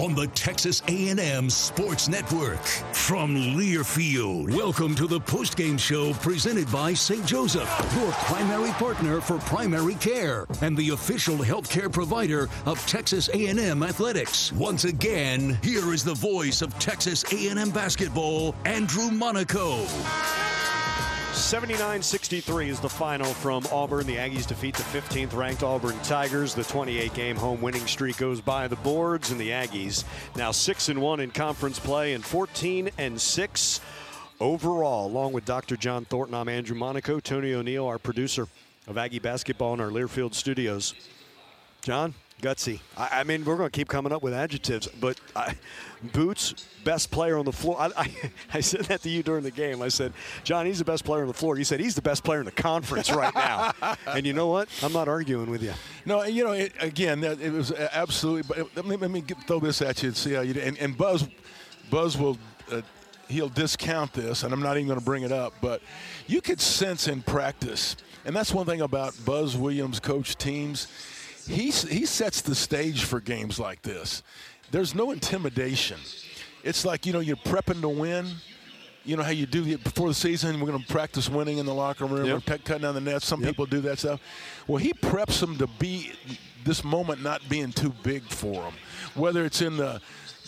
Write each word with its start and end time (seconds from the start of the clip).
On 0.00 0.14
the 0.14 0.28
Texas 0.28 0.82
A&M 0.88 1.50
Sports 1.50 2.08
Network 2.08 2.64
from 2.94 3.36
Learfield. 3.36 4.50
Welcome 4.56 4.94
to 4.94 5.06
the 5.06 5.20
postgame 5.20 5.78
show 5.78 6.14
presented 6.14 6.72
by 6.72 6.94
St. 6.94 7.26
Joseph, 7.26 7.68
your 7.98 8.10
primary 8.12 8.70
partner 8.70 9.20
for 9.20 9.36
primary 9.40 9.96
care 9.96 10.46
and 10.62 10.74
the 10.74 10.90
official 10.90 11.36
healthcare 11.36 11.92
provider 11.92 12.48
of 12.64 12.78
Texas 12.86 13.28
A&M 13.34 13.82
Athletics. 13.82 14.52
Once 14.52 14.84
again, 14.84 15.58
here 15.62 15.92
is 15.92 16.02
the 16.02 16.14
voice 16.14 16.62
of 16.62 16.76
Texas 16.78 17.22
A&M 17.30 17.68
basketball, 17.68 18.54
Andrew 18.64 19.10
Monaco. 19.10 19.84
79 21.32 22.02
63 22.02 22.68
is 22.68 22.80
the 22.80 22.88
final 22.88 23.32
from 23.32 23.64
Auburn. 23.72 24.06
The 24.06 24.16
Aggies 24.16 24.46
defeat 24.46 24.74
the 24.74 24.82
15th 24.82 25.34
ranked 25.34 25.62
Auburn 25.62 25.96
Tigers. 26.02 26.54
The 26.54 26.64
28 26.64 27.14
game 27.14 27.36
home 27.36 27.60
winning 27.60 27.86
streak 27.86 28.16
goes 28.16 28.40
by 28.40 28.66
the 28.66 28.76
boards, 28.76 29.30
and 29.30 29.40
the 29.40 29.50
Aggies 29.50 30.04
now 30.36 30.50
6 30.50 30.88
and 30.88 31.00
1 31.00 31.20
in 31.20 31.30
conference 31.30 31.78
play 31.78 32.14
and 32.14 32.24
14 32.24 32.90
and 32.98 33.20
6 33.20 33.80
overall. 34.40 35.06
Along 35.06 35.32
with 35.32 35.44
Dr. 35.44 35.76
John 35.76 36.04
Thornton, 36.04 36.34
I'm 36.34 36.48
Andrew 36.48 36.76
Monaco, 36.76 37.20
Tony 37.20 37.54
O'Neill, 37.54 37.86
our 37.86 37.98
producer 37.98 38.48
of 38.88 38.98
Aggie 38.98 39.20
basketball 39.20 39.74
in 39.74 39.80
our 39.80 39.90
Learfield 39.90 40.34
studios. 40.34 40.94
John, 41.82 42.14
gutsy. 42.40 42.80
I, 42.96 43.20
I 43.20 43.24
mean, 43.24 43.44
we're 43.44 43.56
going 43.56 43.70
to 43.70 43.76
keep 43.76 43.88
coming 43.88 44.12
up 44.12 44.22
with 44.22 44.34
adjectives, 44.34 44.88
but 44.88 45.18
I, 45.36 45.54
Boots, 46.02 46.54
best 46.82 47.10
player 47.10 47.36
on 47.36 47.44
the 47.44 47.52
floor. 47.52 47.76
I, 47.78 47.90
I, 47.94 48.32
I, 48.54 48.60
said 48.60 48.86
that 48.86 49.02
to 49.02 49.10
you 49.10 49.22
during 49.22 49.44
the 49.44 49.50
game. 49.50 49.82
I 49.82 49.88
said, 49.88 50.14
John, 50.44 50.64
he's 50.64 50.78
the 50.78 50.84
best 50.84 51.04
player 51.04 51.20
on 51.20 51.28
the 51.28 51.34
floor. 51.34 51.58
You 51.58 51.64
said 51.64 51.78
he's 51.78 51.94
the 51.94 52.02
best 52.02 52.24
player 52.24 52.40
in 52.40 52.46
the 52.46 52.52
conference 52.52 53.10
right 53.10 53.34
now. 53.34 53.72
and 54.06 54.24
you 54.26 54.32
know 54.32 54.46
what? 54.46 54.68
I'm 54.82 54.94
not 54.94 55.08
arguing 55.08 55.50
with 55.50 55.62
you. 55.62 55.74
No, 56.06 56.24
you 56.24 56.44
know, 56.44 56.52
it, 56.52 56.72
again, 56.80 57.22
it 57.22 57.52
was 57.52 57.72
absolutely. 57.72 58.42
But 58.42 58.74
let 58.76 58.86
me, 58.86 58.96
let 58.96 59.10
me 59.10 59.20
throw 59.46 59.60
this 59.60 59.82
at 59.82 60.02
you 60.02 60.08
and 60.08 60.16
see 60.16 60.32
how 60.32 60.40
you. 60.40 60.58
And, 60.60 60.78
and 60.78 60.96
Buzz, 60.96 61.28
Buzz 61.90 62.16
will. 62.16 62.38
Uh, 62.70 62.80
he'll 63.28 63.48
discount 63.48 64.12
this, 64.12 64.42
and 64.42 64.52
I'm 64.52 64.60
not 64.60 64.76
even 64.76 64.88
going 64.88 64.98
to 64.98 65.04
bring 65.04 65.22
it 65.22 65.30
up, 65.30 65.54
but 65.60 65.82
you 66.26 66.40
could 66.40 66.60
sense 66.60 67.06
in 67.06 67.22
practice, 67.22 67.94
and 68.24 68.34
that's 68.34 68.52
one 68.52 68.66
thing 68.66 68.80
about 68.80 69.14
Buzz 69.24 69.56
Williams 69.56 70.00
coach 70.00 70.36
teams 70.36 70.88
he, 71.50 71.70
he 71.70 72.06
sets 72.06 72.40
the 72.40 72.54
stage 72.54 73.04
for 73.04 73.20
games 73.20 73.58
like 73.58 73.82
this. 73.82 74.22
There's 74.70 74.94
no 74.94 75.10
intimidation. 75.10 75.98
It's 76.62 76.84
like, 76.84 77.06
you 77.06 77.12
know, 77.12 77.20
you're 77.20 77.36
prepping 77.36 77.80
to 77.80 77.88
win. 77.88 78.26
You 79.04 79.16
know 79.16 79.22
how 79.22 79.30
you 79.30 79.46
do 79.46 79.64
it 79.66 79.82
before 79.82 80.08
the 80.08 80.14
season. 80.14 80.60
We're 80.60 80.66
going 80.68 80.82
to 80.82 80.92
practice 80.92 81.28
winning 81.28 81.58
in 81.58 81.66
the 81.66 81.74
locker 81.74 82.04
room. 82.04 82.26
Yep. 82.26 82.34
We're 82.34 82.56
cutting 82.56 82.82
down 82.82 82.94
the 82.94 83.00
net. 83.00 83.22
Some 83.22 83.40
yep. 83.40 83.50
people 83.50 83.66
do 83.66 83.80
that 83.80 83.98
stuff. 83.98 84.20
Well, 84.66 84.76
he 84.76 84.92
preps 84.92 85.40
them 85.40 85.56
to 85.58 85.66
be 85.78 86.12
this 86.64 86.84
moment 86.84 87.22
not 87.22 87.40
being 87.48 87.72
too 87.72 87.92
big 88.02 88.22
for 88.24 88.62
them, 88.62 88.74
whether 89.14 89.44
it's 89.44 89.62
in 89.62 89.76
the 89.76 90.00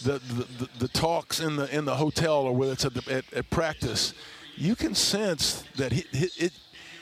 the, 0.04 0.18
the, 0.18 0.68
the 0.80 0.88
talks 0.88 1.40
in 1.40 1.56
the 1.56 1.74
in 1.74 1.84
the 1.84 1.94
hotel 1.94 2.34
or 2.34 2.54
whether 2.54 2.72
it's 2.72 2.84
at, 2.84 2.94
the, 2.94 3.12
at, 3.12 3.32
at 3.32 3.50
practice. 3.50 4.14
You 4.56 4.76
can 4.76 4.94
sense 4.94 5.64
that 5.76 5.92
he, 5.92 6.04
it, 6.12 6.52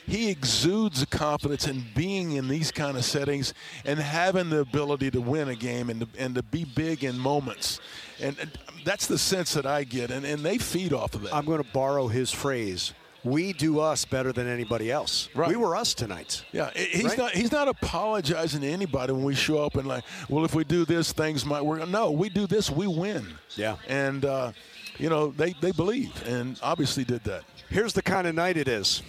he 0.07 0.29
exudes 0.29 1.01
a 1.01 1.05
confidence 1.05 1.67
in 1.67 1.85
being 1.95 2.33
in 2.33 2.47
these 2.47 2.71
kind 2.71 2.97
of 2.97 3.05
settings 3.05 3.53
and 3.85 3.99
having 3.99 4.49
the 4.49 4.59
ability 4.59 5.11
to 5.11 5.21
win 5.21 5.49
a 5.49 5.55
game 5.55 5.89
and 5.89 6.01
to, 6.01 6.07
and 6.17 6.35
to 6.35 6.43
be 6.43 6.65
big 6.65 7.03
in 7.03 7.17
moments. 7.17 7.79
And, 8.19 8.37
and 8.39 8.51
that's 8.85 9.07
the 9.07 9.17
sense 9.17 9.53
that 9.53 9.65
I 9.65 9.83
get, 9.83 10.11
and, 10.11 10.25
and 10.25 10.43
they 10.43 10.57
feed 10.57 10.93
off 10.93 11.15
of 11.15 11.23
that. 11.23 11.35
I'm 11.35 11.45
going 11.45 11.63
to 11.63 11.69
borrow 11.71 12.07
his 12.07 12.31
phrase 12.31 12.93
we 13.23 13.53
do 13.53 13.79
us 13.79 14.05
better 14.05 14.31
than 14.31 14.47
anybody 14.47 14.91
else. 14.91 15.29
Right. 15.35 15.49
We 15.49 15.55
were 15.55 15.75
us 15.75 15.93
tonight. 15.93 16.43
Yeah, 16.51 16.71
he's 16.75 17.03
right? 17.03 17.17
not 17.17 17.31
he's 17.31 17.51
not 17.51 17.67
apologizing 17.67 18.61
to 18.61 18.67
anybody 18.67 19.13
when 19.13 19.23
we 19.23 19.35
show 19.35 19.63
up 19.63 19.75
and 19.75 19.87
like, 19.87 20.03
well, 20.29 20.45
if 20.45 20.55
we 20.55 20.63
do 20.63 20.85
this, 20.85 21.11
things 21.11 21.45
might 21.45 21.61
work. 21.61 21.87
No, 21.87 22.11
we 22.11 22.29
do 22.29 22.47
this, 22.47 22.69
we 22.69 22.87
win. 22.87 23.27
Yeah, 23.55 23.77
and 23.87 24.25
uh, 24.25 24.51
you 24.97 25.09
know 25.09 25.31
they 25.31 25.53
they 25.61 25.71
believe 25.71 26.11
and 26.27 26.59
obviously 26.63 27.03
did 27.03 27.23
that. 27.25 27.43
Here's 27.69 27.93
the 27.93 28.01
kind 28.01 28.27
of 28.27 28.35
night 28.35 28.57
it 28.57 28.67
is. 28.67 29.03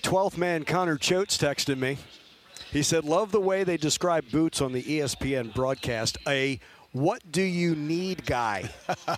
12th 0.00 0.36
man 0.36 0.64
Connor 0.64 0.96
Choates 0.96 1.38
texted 1.38 1.78
me. 1.78 1.98
He 2.72 2.82
said, 2.82 3.04
Love 3.04 3.32
the 3.32 3.40
way 3.40 3.64
they 3.64 3.76
describe 3.76 4.30
Boots 4.30 4.60
on 4.60 4.72
the 4.72 4.82
ESPN 4.82 5.54
broadcast. 5.54 6.18
A 6.26 6.60
what 6.92 7.22
do 7.30 7.42
you 7.42 7.76
need 7.76 8.26
guy. 8.26 8.68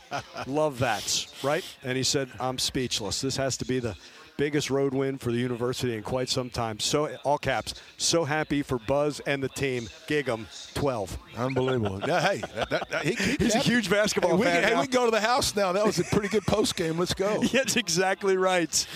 Love 0.46 0.80
that, 0.80 1.26
right? 1.42 1.64
And 1.82 1.96
he 1.96 2.02
said, 2.02 2.28
I'm 2.38 2.58
speechless. 2.58 3.22
This 3.22 3.36
has 3.36 3.56
to 3.58 3.64
be 3.64 3.78
the 3.78 3.96
biggest 4.36 4.70
road 4.70 4.92
win 4.92 5.18
for 5.18 5.30
the 5.30 5.38
university 5.38 5.94
in 5.94 6.02
quite 6.02 6.28
some 6.28 6.50
time. 6.50 6.80
So, 6.80 7.14
all 7.24 7.38
caps, 7.38 7.74
so 7.96 8.24
happy 8.24 8.62
for 8.62 8.78
Buzz 8.78 9.20
and 9.20 9.42
the 9.42 9.48
team. 9.48 9.88
Gig 10.06 10.28
'em 10.28 10.48
12. 10.74 11.18
Unbelievable. 11.36 12.00
yeah, 12.06 12.20
hey, 12.20 12.42
that, 12.54 12.70
that, 12.70 12.88
that, 12.90 13.04
he, 13.04 13.14
he 13.14 13.36
he's 13.38 13.54
a 13.54 13.58
huge 13.58 13.88
basketball 13.88 14.32
hey, 14.32 14.36
we, 14.36 14.44
fan. 14.44 14.64
Hey, 14.64 14.80
we 14.80 14.86
go 14.86 15.04
to 15.04 15.10
the 15.10 15.20
house 15.20 15.54
now. 15.56 15.72
That 15.72 15.86
was 15.86 15.98
a 15.98 16.04
pretty 16.04 16.28
good 16.28 16.44
post 16.44 16.76
game. 16.76 16.98
Let's 16.98 17.14
go. 17.14 17.42
That's 17.52 17.76
exactly 17.76 18.36
right. 18.36 18.86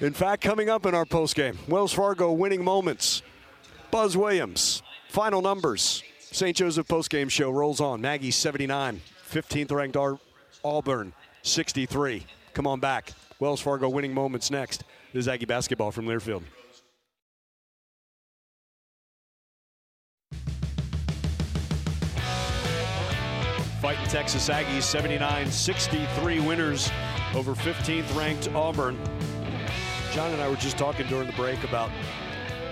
In 0.00 0.12
fact, 0.12 0.42
coming 0.42 0.68
up 0.68 0.86
in 0.86 0.94
our 0.94 1.04
postgame, 1.04 1.56
Wells 1.66 1.92
Fargo 1.92 2.30
winning 2.30 2.62
moments. 2.62 3.22
Buzz 3.90 4.16
Williams, 4.16 4.80
final 5.08 5.42
numbers. 5.42 6.04
St. 6.20 6.56
Joseph 6.56 6.86
postgame 6.86 7.28
show 7.28 7.50
rolls 7.50 7.80
on. 7.80 8.00
Maggie 8.00 8.30
79, 8.30 9.00
15th 9.28 9.72
ranked 9.72 10.20
Auburn 10.64 11.12
63. 11.42 12.24
Come 12.54 12.66
on 12.68 12.78
back. 12.78 13.10
Wells 13.40 13.60
Fargo 13.60 13.88
winning 13.88 14.14
moments 14.14 14.52
next. 14.52 14.84
This 15.12 15.22
is 15.22 15.28
Aggie 15.28 15.46
basketball 15.46 15.90
from 15.90 16.06
Learfield. 16.06 16.44
Fighting 23.82 24.06
Texas 24.06 24.48
Aggies 24.48 24.82
79 24.82 25.50
63 25.50 26.40
winners 26.40 26.90
over 27.34 27.54
15th 27.54 28.16
ranked 28.16 28.48
Auburn. 28.54 28.96
John 30.12 30.32
and 30.32 30.40
I 30.40 30.48
were 30.48 30.56
just 30.56 30.78
talking 30.78 31.06
during 31.06 31.26
the 31.26 31.34
break 31.34 31.62
about 31.64 31.90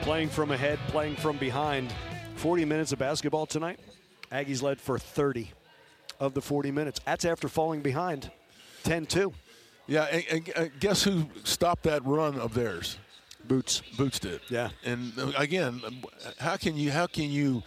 playing 0.03 0.29
from 0.29 0.51
ahead, 0.51 0.79
playing 0.89 1.17
from 1.17 1.37
behind. 1.37 1.93
40 2.37 2.65
minutes 2.65 2.93
of 2.93 2.99
basketball 2.99 3.47
tonight. 3.47 3.79
Aggies 4.31 4.63
led 4.63 4.81
for 4.81 4.99
30 4.99 5.51
of 6.21 6.35
the 6.35 6.41
40 6.41 6.71
minutes. 6.71 7.01
That's 7.05 7.25
after 7.25 7.49
falling 7.49 7.81
behind 7.81 8.31
10 8.85 9.07
2. 9.07 9.33
Yeah, 9.87 10.05
and, 10.05 10.25
and, 10.31 10.49
and 10.57 10.81
guess 10.81 11.03
who 11.03 11.27
stopped 11.45 11.85
that 11.85 12.05
run 12.05 12.39
of 12.39 12.55
theirs? 12.55 12.99
Boots. 13.45 13.83
Boots 13.97 14.19
did. 14.19 14.41
Yeah. 14.49 14.71
And 14.85 15.13
uh, 15.19 15.33
again, 15.37 15.81
how 16.39 16.57
can 16.57 16.77
you 16.77 16.91
how 16.91 17.07
can 17.07 17.31
you 17.31 17.63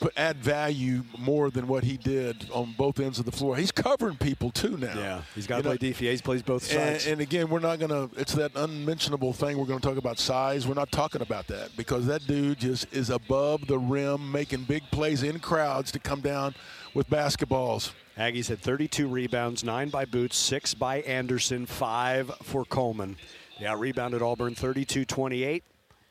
put, 0.00 0.12
add 0.16 0.38
value 0.38 1.04
more 1.18 1.50
than 1.50 1.68
what 1.68 1.84
he 1.84 1.96
did 1.96 2.48
on 2.52 2.74
both 2.76 2.98
ends 2.98 3.18
of 3.18 3.24
the 3.24 3.32
floor? 3.32 3.56
He's 3.56 3.70
covering 3.70 4.16
people 4.16 4.50
too 4.50 4.76
now. 4.76 4.94
Yeah, 4.98 5.22
he's 5.34 5.46
got 5.46 5.58
to 5.58 5.62
play 5.62 5.72
know, 5.72 5.78
DFA. 5.78 6.12
He 6.12 6.18
plays 6.18 6.42
both 6.42 6.64
sides. 6.64 7.04
And, 7.04 7.14
and 7.14 7.20
again, 7.20 7.48
we're 7.48 7.60
not 7.60 7.78
going 7.78 7.90
to, 7.90 8.10
it's 8.20 8.32
that 8.34 8.52
unmentionable 8.54 9.32
thing. 9.32 9.58
We're 9.58 9.66
going 9.66 9.80
to 9.80 9.86
talk 9.86 9.98
about 9.98 10.18
size. 10.18 10.66
We're 10.66 10.74
not 10.74 10.90
talking 10.90 11.22
about 11.22 11.46
that 11.48 11.76
because 11.76 12.06
that 12.06 12.26
dude 12.26 12.58
just 12.58 12.92
is 12.92 13.10
above 13.10 13.66
the 13.66 13.78
rim, 13.78 14.32
making 14.32 14.64
big 14.64 14.82
plays 14.90 15.22
in 15.22 15.38
crowds 15.38 15.92
to 15.92 15.98
come 15.98 16.20
down 16.20 16.54
with 16.94 17.08
basketballs. 17.08 17.92
Aggies 18.18 18.48
had 18.48 18.60
32 18.60 19.08
rebounds, 19.08 19.62
nine 19.64 19.88
by 19.88 20.04
Boots, 20.04 20.36
six 20.36 20.74
by 20.74 21.00
Andersson, 21.02 21.66
five 21.66 22.30
for 22.42 22.64
Coleman. 22.64 23.16
They 23.58 23.66
out 23.66 23.78
rebounded 23.78 24.22
Auburn 24.22 24.54
32 24.54 25.04
28. 25.04 25.62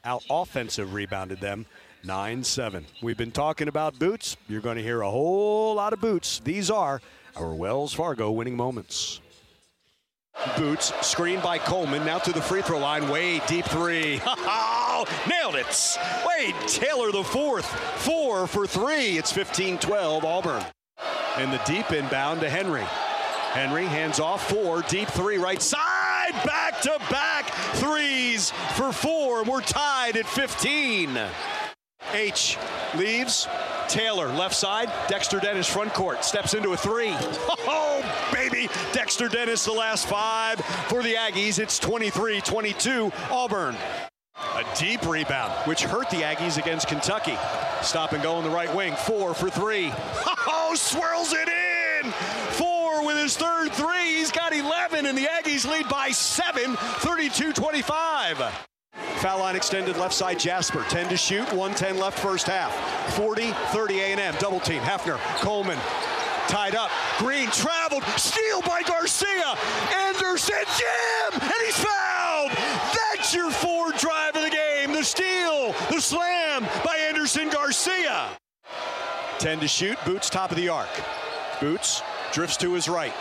Out 0.06 0.24
offensive 0.30 0.94
rebounded 0.94 1.42
them 1.42 1.66
9 2.04 2.44
7. 2.44 2.86
We've 3.02 3.18
been 3.18 3.32
talking 3.32 3.68
about 3.68 4.00
Boots. 4.00 4.38
You're 4.48 4.62
going 4.62 4.78
to 4.78 4.84
hear 4.84 5.02
a 5.02 5.10
whole 5.10 5.76
lot 5.76 5.94
of 5.94 6.00
Boots. 6.02 6.40
These 6.44 6.70
are 6.72 7.02
our 7.36 7.54
Wells 7.54 7.94
Fargo 7.94 8.32
winning 8.32 8.56
moments. 8.56 9.20
Boots 10.58 10.94
screened 11.06 11.44
by 11.44 11.58
Coleman. 11.58 12.06
Now 12.06 12.18
to 12.20 12.32
the 12.32 12.42
free 12.42 12.62
throw 12.62 12.80
line. 12.80 13.10
Wade 13.10 13.42
deep 13.48 13.66
three. 13.66 14.22
Oh, 15.02 15.06
nailed 15.30 15.56
it. 15.56 15.98
Wade 16.28 16.56
Taylor 16.68 17.12
the 17.14 17.24
fourth. 17.24 17.66
Four 18.02 18.48
for 18.48 18.68
three. 18.68 19.18
It's 19.18 19.32
15-12 19.32 20.24
Auburn. 20.26 20.62
And 21.38 21.54
the 21.54 21.62
deep 21.66 21.90
inbound 21.94 22.42
to 22.42 22.50
Henry. 22.50 22.84
Henry 23.54 23.86
hands 23.86 24.20
off 24.20 24.50
four. 24.50 24.82
Deep 24.90 25.08
three 25.08 25.38
right 25.38 25.62
side. 25.62 26.34
Back 26.44 26.82
to 26.82 26.98
back 27.10 27.50
threes 27.76 28.52
for 28.76 28.92
four. 28.92 29.44
We're 29.46 29.62
tied 29.62 30.18
at 30.18 30.26
15. 30.26 31.18
H 32.14 32.58
leaves. 32.96 33.48
Taylor 33.88 34.28
left 34.28 34.56
side. 34.56 34.92
Dexter 35.08 35.40
Dennis 35.40 35.68
front 35.68 35.94
court. 35.94 36.24
Steps 36.24 36.54
into 36.54 36.74
a 36.74 36.78
three. 36.78 37.16
Oh, 37.72 38.30
baby. 38.34 38.68
Dexter 38.94 39.28
Dennis 39.28 39.64
the 39.64 39.72
last 39.72 40.08
five 40.08 40.60
for 40.88 41.04
the 41.04 41.14
Aggies. 41.14 41.60
It's 41.60 41.78
23 41.78 42.42
22 42.42 43.12
Auburn. 43.30 43.76
A 44.56 44.64
deep 44.78 45.06
rebound, 45.08 45.52
which 45.68 45.84
hurt 45.84 46.10
the 46.10 46.22
Aggies 46.22 46.58
against 46.58 46.88
Kentucky. 46.88 47.38
Stop 47.84 48.14
and 48.14 48.24
go 48.24 48.38
in 48.40 48.44
the 48.44 48.50
right 48.50 48.74
wing. 48.74 48.96
Four 48.96 49.34
for 49.34 49.50
three. 49.50 49.92
Oh, 50.52 50.74
swirls 50.76 51.34
it 51.34 51.48
in. 51.48 52.12
Four 52.54 53.06
with 53.06 53.18
his 53.18 53.36
third 53.38 53.72
three. 53.72 54.18
He's 54.18 54.32
got 54.32 54.54
11, 54.54 55.06
and 55.06 55.18
the 55.18 55.26
Aggies 55.26 55.70
lead 55.70 55.88
by 55.90 56.10
seven, 56.10 56.76
32 56.76 57.54
25. 57.54 58.69
Foul 59.20 59.40
line 59.40 59.58
extended 59.58 59.98
left 59.98 60.14
side 60.14 60.40
Jasper. 60.40 60.86
10 60.88 61.10
to 61.10 61.18
shoot, 61.18 61.44
110 61.52 61.98
left 61.98 62.18
first 62.18 62.48
half. 62.48 62.74
40 63.16 63.52
30 63.52 64.00
A&M. 64.00 64.36
Double 64.40 64.62
team. 64.62 64.82
Hefner, 64.82 65.18
Coleman. 65.42 65.78
Tied 66.48 66.74
up. 66.74 66.90
Green 67.18 67.50
traveled. 67.52 68.04
Steal 68.16 68.62
by 68.62 68.82
Garcia. 68.84 69.58
Andersson, 70.08 70.56
jam, 70.78 71.42
and 71.42 71.54
he's 71.66 71.76
fouled. 71.76 72.52
That's 72.94 73.36
your 73.36 73.52
four 73.52 73.92
drive 73.92 74.38
of 74.38 74.44
the 74.44 74.50
game. 74.50 74.94
The 74.94 75.04
steal, 75.04 75.74
the 75.92 76.00
slam 76.00 76.64
by 76.86 76.96
Andersson 77.10 77.50
Garcia. 77.50 78.30
10 79.40 79.60
to 79.60 79.68
shoot. 79.68 79.98
Boots 80.06 80.30
top 80.30 80.50
of 80.52 80.56
the 80.56 80.70
arc. 80.70 80.90
Boots 81.60 82.02
drifts 82.32 82.56
to 82.58 82.72
his 82.72 82.88
right. 82.88 83.14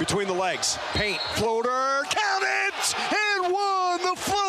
Between 0.00 0.26
the 0.26 0.34
legs. 0.34 0.76
Paint. 0.94 1.20
Floater. 1.34 2.02
Count 2.10 2.44
it! 2.44 2.94
And 3.44 3.52
one. 3.52 3.78
The 4.02 4.14
floater 4.16 4.47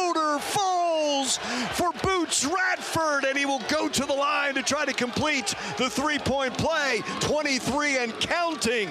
falls 1.19 1.37
for 1.77 1.91
Boots 2.03 2.45
Radford, 2.45 3.25
and 3.25 3.37
he 3.37 3.45
will 3.45 3.61
go 3.69 3.89
to 3.89 4.05
the 4.05 4.13
line 4.13 4.55
to 4.55 4.63
try 4.63 4.85
to 4.85 4.93
complete 4.93 5.53
the 5.77 5.89
three 5.89 6.19
point 6.19 6.57
play. 6.57 7.01
23 7.21 7.97
and 7.97 8.13
counting. 8.19 8.89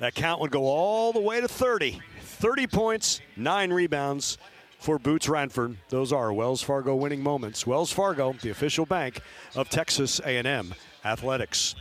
That 0.00 0.14
count 0.14 0.40
would 0.40 0.50
go 0.50 0.64
all 0.64 1.12
the 1.12 1.20
way 1.20 1.40
to 1.40 1.48
30. 1.48 2.00
30 2.20 2.66
points, 2.66 3.20
nine 3.36 3.72
rebounds 3.72 4.38
for 4.78 4.98
Boots 4.98 5.28
Radford. 5.28 5.76
Those 5.88 6.12
are 6.12 6.32
Wells 6.32 6.62
Fargo 6.62 6.94
winning 6.96 7.22
moments. 7.22 7.66
Wells 7.66 7.92
Fargo, 7.92 8.34
the 8.42 8.50
official 8.50 8.86
bank 8.86 9.20
of 9.54 9.68
Texas 9.68 10.20
A&M 10.24 10.74
Athletics. 11.04 11.74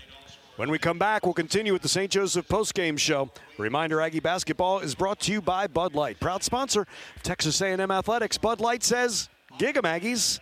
When 0.56 0.70
we 0.70 0.78
come 0.78 1.00
back, 1.00 1.26
we'll 1.26 1.34
continue 1.34 1.74
with 1.74 1.82
the 1.82 1.90
St. 1.90 2.12
Joseph 2.12 2.48
postgame 2.48 3.00
show. 3.00 3.32
Reminder: 3.58 4.00
Aggie 4.00 4.20
basketball 4.20 4.80
is 4.80 4.94
brought 4.94 5.20
to 5.22 5.32
you 5.32 5.42
by 5.42 5.66
Bud 5.66 5.96
Light, 5.96 6.20
proud 6.20 6.44
sponsor 6.44 6.82
of 6.82 7.24
Texas 7.24 7.60
A&M 7.60 7.90
Athletics. 7.90 8.38
Bud 8.38 8.62
Light 8.62 8.84
says, 8.84 9.30
"Giga 9.58 9.82
Aggies." 9.82 10.40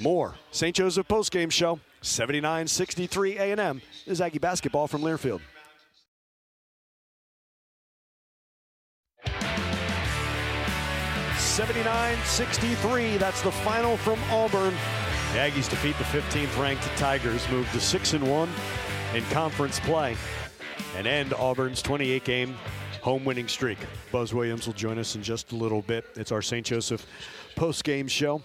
More 0.00 0.34
St. 0.50 0.74
Joseph 0.74 1.06
postgame 1.08 1.52
show. 1.52 1.78
79-63 2.00 3.38
A&M 3.38 3.82
is 4.06 4.20
Aggie 4.20 4.38
basketball 4.38 4.86
from 4.86 5.02
Learfield. 5.02 5.40
Seventy-nine, 11.36 12.16
sixty-three. 12.24 13.18
That's 13.18 13.42
the 13.42 13.52
final 13.52 13.98
from 13.98 14.18
Auburn. 14.30 14.74
The 15.32 15.38
Aggies 15.38 15.68
defeat 15.68 15.96
the 15.98 16.04
15th 16.04 16.58
ranked 16.58 16.84
Tigers, 16.96 17.48
move 17.50 17.70
to 17.72 17.80
6 17.80 18.12
and 18.14 18.28
1 18.28 18.48
in 19.14 19.22
conference 19.26 19.78
play, 19.80 20.16
and 20.96 21.06
end 21.06 21.32
Auburn's 21.34 21.80
28 21.80 22.24
game 22.24 22.56
home 23.00 23.24
winning 23.24 23.46
streak. 23.46 23.78
Buzz 24.10 24.34
Williams 24.34 24.66
will 24.66 24.74
join 24.74 24.98
us 24.98 25.14
in 25.14 25.22
just 25.22 25.52
a 25.52 25.54
little 25.54 25.82
bit. 25.82 26.04
It's 26.16 26.32
our 26.32 26.42
St. 26.42 26.66
Joseph 26.66 27.06
post 27.54 27.84
game 27.84 28.08
show, 28.08 28.42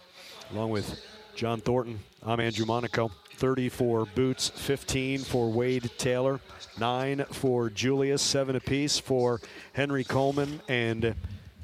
along 0.51 0.69
with 0.69 1.03
John 1.35 1.59
Thornton. 1.59 1.99
I'm 2.23 2.39
Andrew 2.39 2.67
Monaco. 2.67 3.09
30 3.35 3.69
for 3.69 4.05
Boots, 4.05 4.49
15 4.49 5.19
for 5.19 5.49
Wade 5.49 5.89
Taylor, 5.97 6.41
9 6.77 7.23
for 7.31 7.69
Julius, 7.69 8.21
7 8.21 8.57
apiece 8.57 8.99
for 8.99 9.39
Henry 9.71 10.03
Coleman, 10.03 10.61
and 10.67 11.15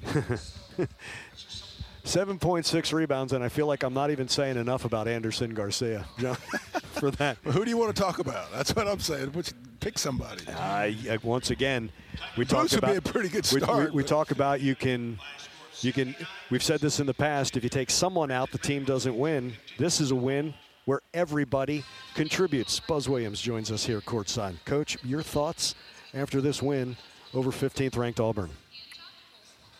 7.6 2.05 2.93
rebounds, 2.93 3.33
and 3.33 3.43
I 3.43 3.49
feel 3.49 3.67
like 3.67 3.83
I'm 3.83 3.93
not 3.93 4.09
even 4.09 4.29
saying 4.29 4.55
enough 4.55 4.85
about 4.85 5.09
Andersson 5.09 5.53
Garcia 5.53 6.05
John, 6.17 6.37
for 6.99 7.11
that. 7.11 7.37
Who 7.43 7.63
do 7.63 7.69
you 7.69 7.77
want 7.77 7.95
to 7.95 8.01
talk 8.01 8.19
about? 8.19 8.51
That's 8.51 8.75
what 8.75 8.87
I'm 8.87 8.99
saying. 8.99 9.31
Which, 9.33 9.51
pick 9.79 9.97
somebody. 9.97 10.47
Uh, 10.47 10.83
yeah, 10.83 11.17
once 11.23 11.51
again, 11.51 11.91
we 12.37 12.45
talk 12.45 12.63
Boots 12.63 12.73
would 12.75 12.83
about 12.83 12.91
be 12.91 12.97
a 12.97 13.01
pretty 13.01 13.29
good 13.29 13.47
we- 13.51 13.59
we- 13.59 13.61
start, 13.63 13.93
We, 13.93 14.03
talk 14.03 14.31
about 14.31 14.61
you 14.61 14.75
can, 14.75 15.19
you 15.81 15.93
can. 15.93 16.15
We've 16.49 16.63
said 16.63 16.79
this 16.79 16.99
in 16.99 17.05
the 17.05 17.13
past. 17.13 17.55
If 17.57 17.63
you 17.63 17.69
take 17.69 17.89
someone 17.89 18.31
out, 18.31 18.51
the 18.51 18.57
team 18.57 18.83
doesn't 18.83 19.17
win. 19.17 19.53
This 19.77 20.01
is 20.01 20.11
a 20.11 20.15
win 20.15 20.53
where 20.85 21.01
everybody 21.13 21.83
contributes. 22.13 22.79
Buzz 22.79 23.09
Williams 23.09 23.41
joins 23.41 23.71
us 23.71 23.85
here 23.85 23.97
at 23.97 24.05
courtside. 24.05 24.55
Coach, 24.65 24.97
your 25.03 25.21
thoughts 25.23 25.75
after 26.13 26.41
this 26.41 26.61
win 26.61 26.95
over 27.33 27.51
15th 27.51 27.97
ranked 27.97 28.19
Auburn? 28.19 28.49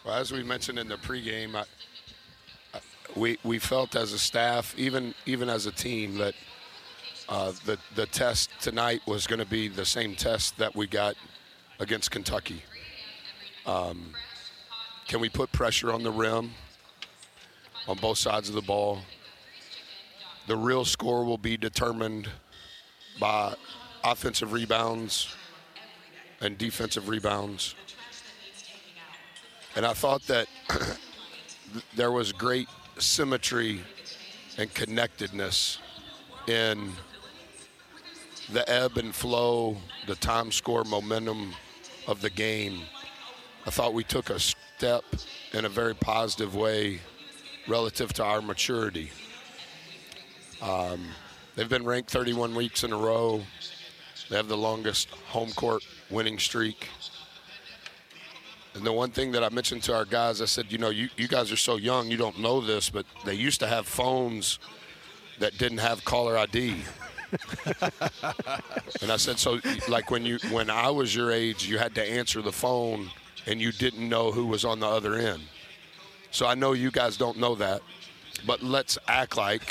Well, 0.04 0.16
as 0.16 0.32
we 0.32 0.44
mentioned 0.44 0.78
in 0.78 0.88
the 0.88 0.98
pregame, 0.98 1.56
I, 1.56 1.64
I, 2.76 2.80
we 3.16 3.38
we 3.44 3.58
felt 3.60 3.96
as 3.96 4.14
a 4.14 4.20
staff, 4.20 4.76
even 4.78 5.14
even 5.26 5.50
as 5.50 5.66
a 5.66 5.72
team, 5.72 6.18
that 6.18 6.36
uh, 7.28 7.52
the 7.66 7.78
the 7.96 8.06
test 8.06 8.50
tonight 8.62 9.02
was 9.08 9.26
going 9.28 9.40
to 9.40 9.46
be 9.46 9.68
the 9.68 9.86
same 9.86 10.16
test 10.16 10.58
that 10.58 10.76
we 10.76 10.88
got 10.88 11.16
against 11.80 12.12
Kentucky. 12.12 12.62
Um, 13.66 14.14
can 15.08 15.20
we 15.20 15.30
put 15.30 15.52
pressure 15.52 15.92
on 15.92 16.04
the 16.04 16.12
rim 16.12 16.52
on 17.88 17.98
both 17.98 18.18
sides 18.18 18.50
of 18.50 18.56
the 18.56 18.62
ball? 18.62 19.00
The 20.48 20.56
real 20.56 20.86
score 20.86 21.26
will 21.26 21.38
be 21.40 21.58
determined 21.58 22.30
by 23.20 23.56
offensive 24.04 24.54
rebounds 24.54 25.36
and 26.42 26.58
defensive 26.58 27.10
rebounds. 27.10 27.76
And 29.76 29.86
I 29.86 29.94
thought 29.94 30.22
that 30.28 30.48
there 31.96 32.12
was 32.12 32.32
great 32.32 32.70
symmetry 33.00 33.82
and 34.58 34.74
connectedness 34.74 35.80
in 36.48 36.92
the 38.52 38.68
ebb 38.70 38.98
and 38.98 39.14
flow, 39.14 39.78
the 40.08 40.16
time 40.16 40.52
score 40.52 40.84
momentum 40.84 41.54
of 42.08 42.22
the 42.22 42.30
game. 42.30 42.82
I 43.66 43.72
thought 43.72 43.94
we 43.94 44.04
took 44.04 44.30
a 44.30 44.40
step 44.40 45.04
in 45.54 45.66
a 45.66 45.70
very 45.70 45.96
positive 45.96 46.56
way 46.56 47.00
relative 47.68 48.14
to 48.14 48.24
our 48.24 48.42
maturity. 48.42 49.12
Um, 50.62 51.08
they've 51.56 51.70
been 51.70 51.86
ranked 51.86 52.10
31 52.12 52.54
weeks 52.56 52.84
in 52.84 52.94
a 52.94 52.98
row. 52.98 53.42
They 54.30 54.38
have 54.38 54.48
the 54.48 54.58
longest 54.58 55.10
home 55.28 55.52
court 55.52 55.84
winning 56.10 56.40
streak. 56.40 56.90
And 58.76 58.86
the 58.86 58.92
one 58.92 59.12
thing 59.12 59.32
that 59.32 59.44
I 59.44 59.50
mentioned 59.50 59.84
to 59.84 59.96
our 59.96 60.06
guys, 60.06 60.42
I 60.42 60.46
said, 60.46 60.72
you 60.72 60.78
know, 60.78 60.90
you, 60.90 61.10
you 61.16 61.28
guys 61.28 61.52
are 61.52 61.58
so 61.58 61.78
young, 61.78 62.12
you 62.12 62.18
don't 62.18 62.40
know 62.40 62.60
this, 62.60 62.90
but 62.90 63.06
they 63.24 63.34
used 63.34 63.62
to 63.62 63.68
have 63.68 63.88
phones 63.88 64.60
that 65.40 65.58
didn't 65.58 65.78
have 65.78 66.04
caller 66.04 66.38
ID. 66.38 66.76
and 69.02 69.12
I 69.12 69.18
said, 69.18 69.38
so 69.40 69.60
like 69.88 70.12
when 70.12 70.26
you 70.26 70.40
when 70.52 70.70
I 70.70 70.90
was 70.90 71.16
your 71.16 71.32
age, 71.32 71.68
you 71.68 71.78
had 71.78 71.96
to 71.96 72.04
answer 72.04 72.42
the 72.42 72.52
phone 72.52 73.10
and 73.46 73.62
you 73.62 73.72
didn't 73.72 74.08
know 74.08 74.32
who 74.32 74.46
was 74.48 74.66
on 74.66 74.80
the 74.80 74.88
other 74.88 75.16
end. 75.16 75.44
So 76.32 76.46
I 76.46 76.56
know 76.56 76.74
you 76.74 76.92
guys 76.92 77.18
don't 77.18 77.38
know 77.38 77.56
that, 77.56 77.82
but 78.46 78.62
let's 78.64 78.98
act 79.08 79.38
like 79.38 79.68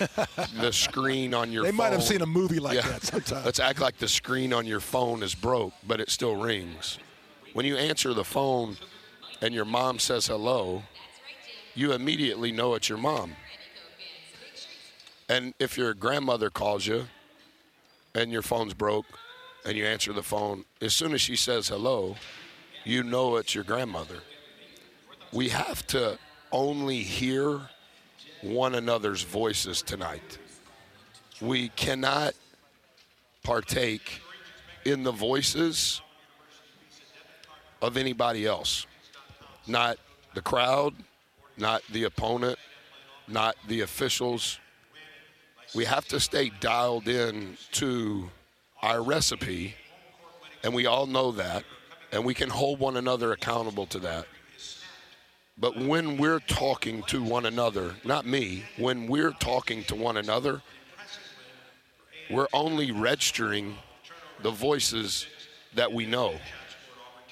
the 0.60 0.72
screen 0.72 1.34
on 1.34 1.52
your 1.52 1.64
phone. 1.64 1.66
They 1.72 1.76
phone. 1.76 1.76
might 1.76 1.92
have 1.92 2.02
seen 2.02 2.22
a 2.22 2.26
movie 2.26 2.58
like 2.60 2.74
Yeah. 2.76 2.88
that 2.88 3.02
sometimes. 3.02 3.44
Let's 3.44 3.60
act 3.60 3.80
like 3.80 3.98
the 3.98 4.08
screen 4.08 4.52
on 4.52 4.66
your 4.66 4.80
phone 4.80 5.22
is 5.22 5.34
broke, 5.34 5.74
but 5.86 6.00
it 6.00 6.10
still 6.10 6.36
rings. 6.36 6.98
When 7.52 7.66
you 7.66 7.76
answer 7.76 8.14
the 8.14 8.24
phone 8.24 8.76
and 9.42 9.54
your 9.54 9.64
mom 9.64 9.98
says 9.98 10.26
hello, 10.26 10.82
you 11.74 11.92
immediately 11.92 12.50
know 12.52 12.74
it's 12.74 12.88
your 12.88 12.98
mom. 12.98 13.36
And 15.28 15.54
if 15.58 15.76
your 15.78 15.94
grandmother 15.94 16.50
calls 16.50 16.86
you 16.86 17.06
and 18.14 18.30
your 18.30 18.42
phone's 18.42 18.74
broke 18.74 19.06
and 19.64 19.76
you 19.76 19.84
answer 19.84 20.12
the 20.12 20.22
phone, 20.22 20.64
as 20.80 20.94
soon 20.94 21.14
as 21.14 21.20
she 21.20 21.36
says 21.36 21.68
hello, 21.68 22.16
you 22.84 23.02
know 23.02 23.36
it's 23.36 23.54
your 23.54 23.64
grandmother. 23.64 24.18
We 25.32 25.48
have 25.48 25.86
to 25.88 26.18
only 26.52 26.98
hear 26.98 27.60
one 28.42 28.74
another's 28.74 29.22
voices 29.22 29.82
tonight. 29.82 30.38
We 31.40 31.70
cannot 31.70 32.34
partake 33.42 34.20
in 34.84 35.02
the 35.02 35.12
voices 35.12 36.00
of 37.80 37.96
anybody 37.96 38.46
else. 38.46 38.86
Not 39.66 39.96
the 40.34 40.42
crowd, 40.42 40.94
not 41.56 41.82
the 41.90 42.04
opponent, 42.04 42.58
not 43.26 43.56
the 43.66 43.80
officials. 43.80 44.58
We 45.74 45.84
have 45.86 46.06
to 46.08 46.20
stay 46.20 46.50
dialed 46.60 47.08
in 47.08 47.56
to 47.72 48.30
our 48.80 49.02
recipe, 49.02 49.74
and 50.62 50.72
we 50.72 50.86
all 50.86 51.06
know 51.06 51.32
that, 51.32 51.64
and 52.12 52.24
we 52.24 52.32
can 52.32 52.48
hold 52.48 52.78
one 52.78 52.96
another 52.96 53.32
accountable 53.32 53.86
to 53.86 53.98
that. 54.00 54.26
But 55.58 55.76
when 55.76 56.16
we're 56.16 56.40
talking 56.40 57.02
to 57.04 57.22
one 57.22 57.46
another, 57.46 57.94
not 58.04 58.26
me, 58.26 58.64
when 58.76 59.06
we're 59.06 59.32
talking 59.32 59.84
to 59.84 59.94
one 59.94 60.16
another, 60.16 60.62
we're 62.30 62.48
only 62.52 62.92
registering 62.92 63.76
the 64.42 64.50
voices 64.50 65.26
that 65.74 65.92
we 65.92 66.06
know. 66.06 66.34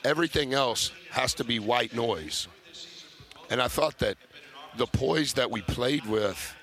Everything 0.04 0.52
else 0.52 0.90
has 1.10 1.34
to 1.34 1.44
be 1.44 1.58
white 1.58 1.94
noise. 1.94 2.48
And 3.50 3.60
I 3.62 3.68
thought 3.68 3.98
that 3.98 4.16
the 4.76 4.86
poise 4.86 5.34
that 5.34 5.50
we 5.50 5.62
played 5.62 6.06
with, 6.06 6.56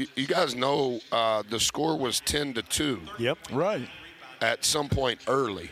you, 0.00 0.06
you 0.16 0.26
guys 0.26 0.54
know 0.54 0.98
uh, 1.12 1.42
the 1.50 1.60
score 1.60 1.96
was 1.98 2.20
10 2.20 2.54
to 2.54 2.62
2 2.62 3.00
Yep. 3.18 3.38
right. 3.52 3.86
at 4.40 4.64
some 4.64 4.88
point 4.88 5.20
early. 5.28 5.70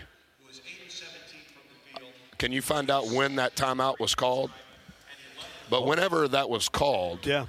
Can 2.37 2.52
you 2.52 2.62
find 2.62 2.90
out 2.90 3.08
when 3.08 3.37
that 3.37 3.56
timeout 3.56 3.99
was 3.99 4.14
called? 4.14 4.50
But 5.70 5.87
whenever 5.87 6.28
that 6.28 6.49
was 6.49 6.68
called, 6.68 7.26
Yeah. 7.26 7.47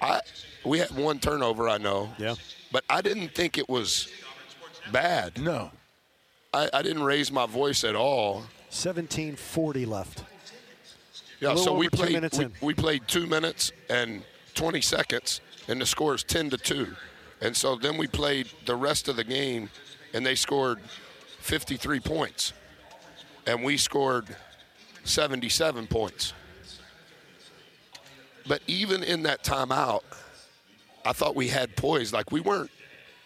I 0.00 0.20
we 0.64 0.78
had 0.78 0.90
one 0.90 1.18
turnover, 1.18 1.68
I 1.68 1.78
know. 1.78 2.10
Yeah. 2.18 2.34
But 2.70 2.84
I 2.90 3.00
didn't 3.00 3.34
think 3.34 3.56
it 3.56 3.68
was 3.68 4.08
bad. 4.92 5.40
No. 5.40 5.70
I, 6.52 6.68
I 6.74 6.82
didn't 6.82 7.04
raise 7.04 7.32
my 7.32 7.46
voice 7.46 7.84
at 7.84 7.94
all. 7.94 8.34
1740 8.70 9.86
left. 9.86 10.24
Yeah, 11.40 11.54
so 11.54 11.72
we 11.74 11.88
played 11.88 12.20
we, 12.36 12.46
we 12.60 12.74
played 12.74 13.06
two 13.08 13.26
minutes 13.26 13.72
and 13.88 14.22
20 14.56 14.80
seconds, 14.80 15.40
and 15.68 15.80
the 15.80 15.86
score 15.86 16.14
is 16.14 16.24
10 16.24 16.50
to 16.50 16.56
two. 16.56 16.96
And 17.40 17.56
so 17.56 17.76
then 17.76 17.96
we 17.96 18.06
played 18.06 18.48
the 18.64 18.74
rest 18.74 19.08
of 19.08 19.16
the 19.16 19.24
game, 19.24 19.70
and 20.14 20.24
they 20.24 20.34
scored 20.34 20.80
53 21.40 22.00
points, 22.00 22.52
and 23.46 23.62
we 23.62 23.76
scored 23.76 24.26
77 25.04 25.86
points. 25.86 26.32
But 28.48 28.62
even 28.66 29.02
in 29.02 29.22
that 29.24 29.44
timeout, 29.44 30.02
I 31.04 31.12
thought 31.12 31.36
we 31.36 31.48
had 31.48 31.76
poise. 31.76 32.12
Like 32.12 32.32
we 32.32 32.40
weren't 32.40 32.70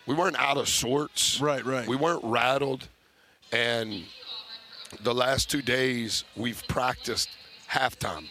we 0.06 0.14
weren't 0.14 0.38
out 0.38 0.56
of 0.56 0.68
sorts. 0.68 1.40
Right, 1.40 1.64
right. 1.64 1.86
We 1.86 1.96
weren't 1.96 2.24
rattled, 2.24 2.88
and 3.52 4.02
the 5.02 5.14
last 5.14 5.50
two 5.50 5.62
days 5.62 6.24
we've 6.36 6.62
practiced 6.68 7.28
halftime. 7.70 8.26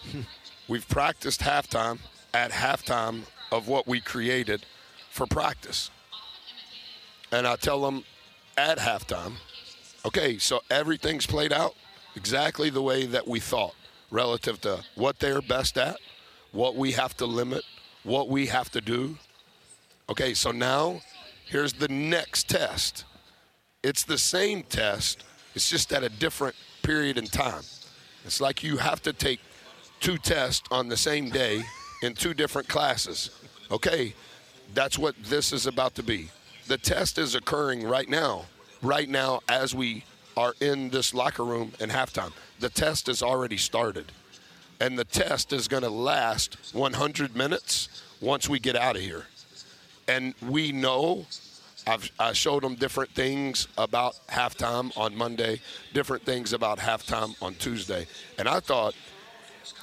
we've 0.68 0.88
practiced 0.88 1.40
halftime 1.40 1.98
at 2.34 2.50
halftime 2.50 3.22
of 3.52 3.68
what 3.68 3.86
we 3.86 4.00
created 4.00 4.66
for 5.10 5.26
practice. 5.26 5.90
And 7.30 7.46
I 7.46 7.56
tell 7.56 7.80
them 7.80 8.04
at 8.58 8.78
halftime, 8.78 9.34
okay, 10.04 10.38
so 10.38 10.60
everything's 10.70 11.26
played 11.26 11.52
out 11.52 11.74
exactly 12.16 12.68
the 12.70 12.82
way 12.82 13.06
that 13.06 13.26
we 13.26 13.40
thought 13.40 13.74
relative 14.10 14.60
to 14.62 14.82
what 14.96 15.18
they're 15.20 15.40
best 15.40 15.78
at, 15.78 15.96
what 16.52 16.76
we 16.76 16.92
have 16.92 17.16
to 17.16 17.26
limit, 17.26 17.62
what 18.02 18.28
we 18.28 18.46
have 18.46 18.70
to 18.72 18.80
do. 18.80 19.16
Okay, 20.10 20.34
so 20.34 20.50
now 20.50 21.00
here's 21.46 21.72
the 21.72 21.88
next 21.88 22.48
test. 22.48 23.04
It's 23.82 24.02
the 24.02 24.18
same 24.18 24.62
test, 24.64 25.24
it's 25.54 25.70
just 25.70 25.92
at 25.92 26.02
a 26.02 26.08
different 26.08 26.56
period 26.82 27.16
in 27.16 27.26
time. 27.26 27.62
It's 28.24 28.40
like 28.40 28.62
you 28.62 28.76
have 28.78 29.02
to 29.02 29.12
take 29.12 29.40
two 30.00 30.18
tests 30.18 30.66
on 30.70 30.88
the 30.88 30.96
same 30.96 31.30
day 31.30 31.62
in 32.04 32.14
two 32.14 32.34
different 32.34 32.68
classes. 32.68 33.30
Okay, 33.70 34.14
that's 34.74 34.98
what 34.98 35.14
this 35.24 35.52
is 35.52 35.66
about 35.66 35.94
to 35.94 36.02
be. 36.02 36.28
The 36.66 36.76
test 36.76 37.18
is 37.18 37.34
occurring 37.34 37.86
right 37.86 38.08
now, 38.08 38.44
right 38.82 39.08
now 39.08 39.40
as 39.48 39.74
we 39.74 40.04
are 40.36 40.54
in 40.60 40.90
this 40.90 41.14
locker 41.14 41.44
room 41.44 41.72
in 41.80 41.88
halftime. 41.88 42.32
The 42.60 42.68
test 42.68 43.06
has 43.06 43.22
already 43.22 43.56
started. 43.56 44.12
And 44.80 44.98
the 44.98 45.04
test 45.04 45.52
is 45.52 45.66
going 45.66 45.82
to 45.82 45.90
last 45.90 46.58
100 46.72 47.34
minutes 47.34 48.02
once 48.20 48.48
we 48.48 48.58
get 48.58 48.76
out 48.76 48.96
of 48.96 49.02
here. 49.02 49.26
And 50.06 50.34
we 50.46 50.72
know 50.72 51.26
I've, 51.86 52.10
I 52.18 52.32
showed 52.32 52.64
them 52.64 52.74
different 52.74 53.10
things 53.12 53.68
about 53.78 54.14
halftime 54.28 54.96
on 54.98 55.16
Monday, 55.16 55.60
different 55.94 56.24
things 56.24 56.52
about 56.52 56.78
halftime 56.78 57.40
on 57.40 57.54
Tuesday. 57.54 58.06
And 58.38 58.48
I 58.48 58.60
thought, 58.60 58.94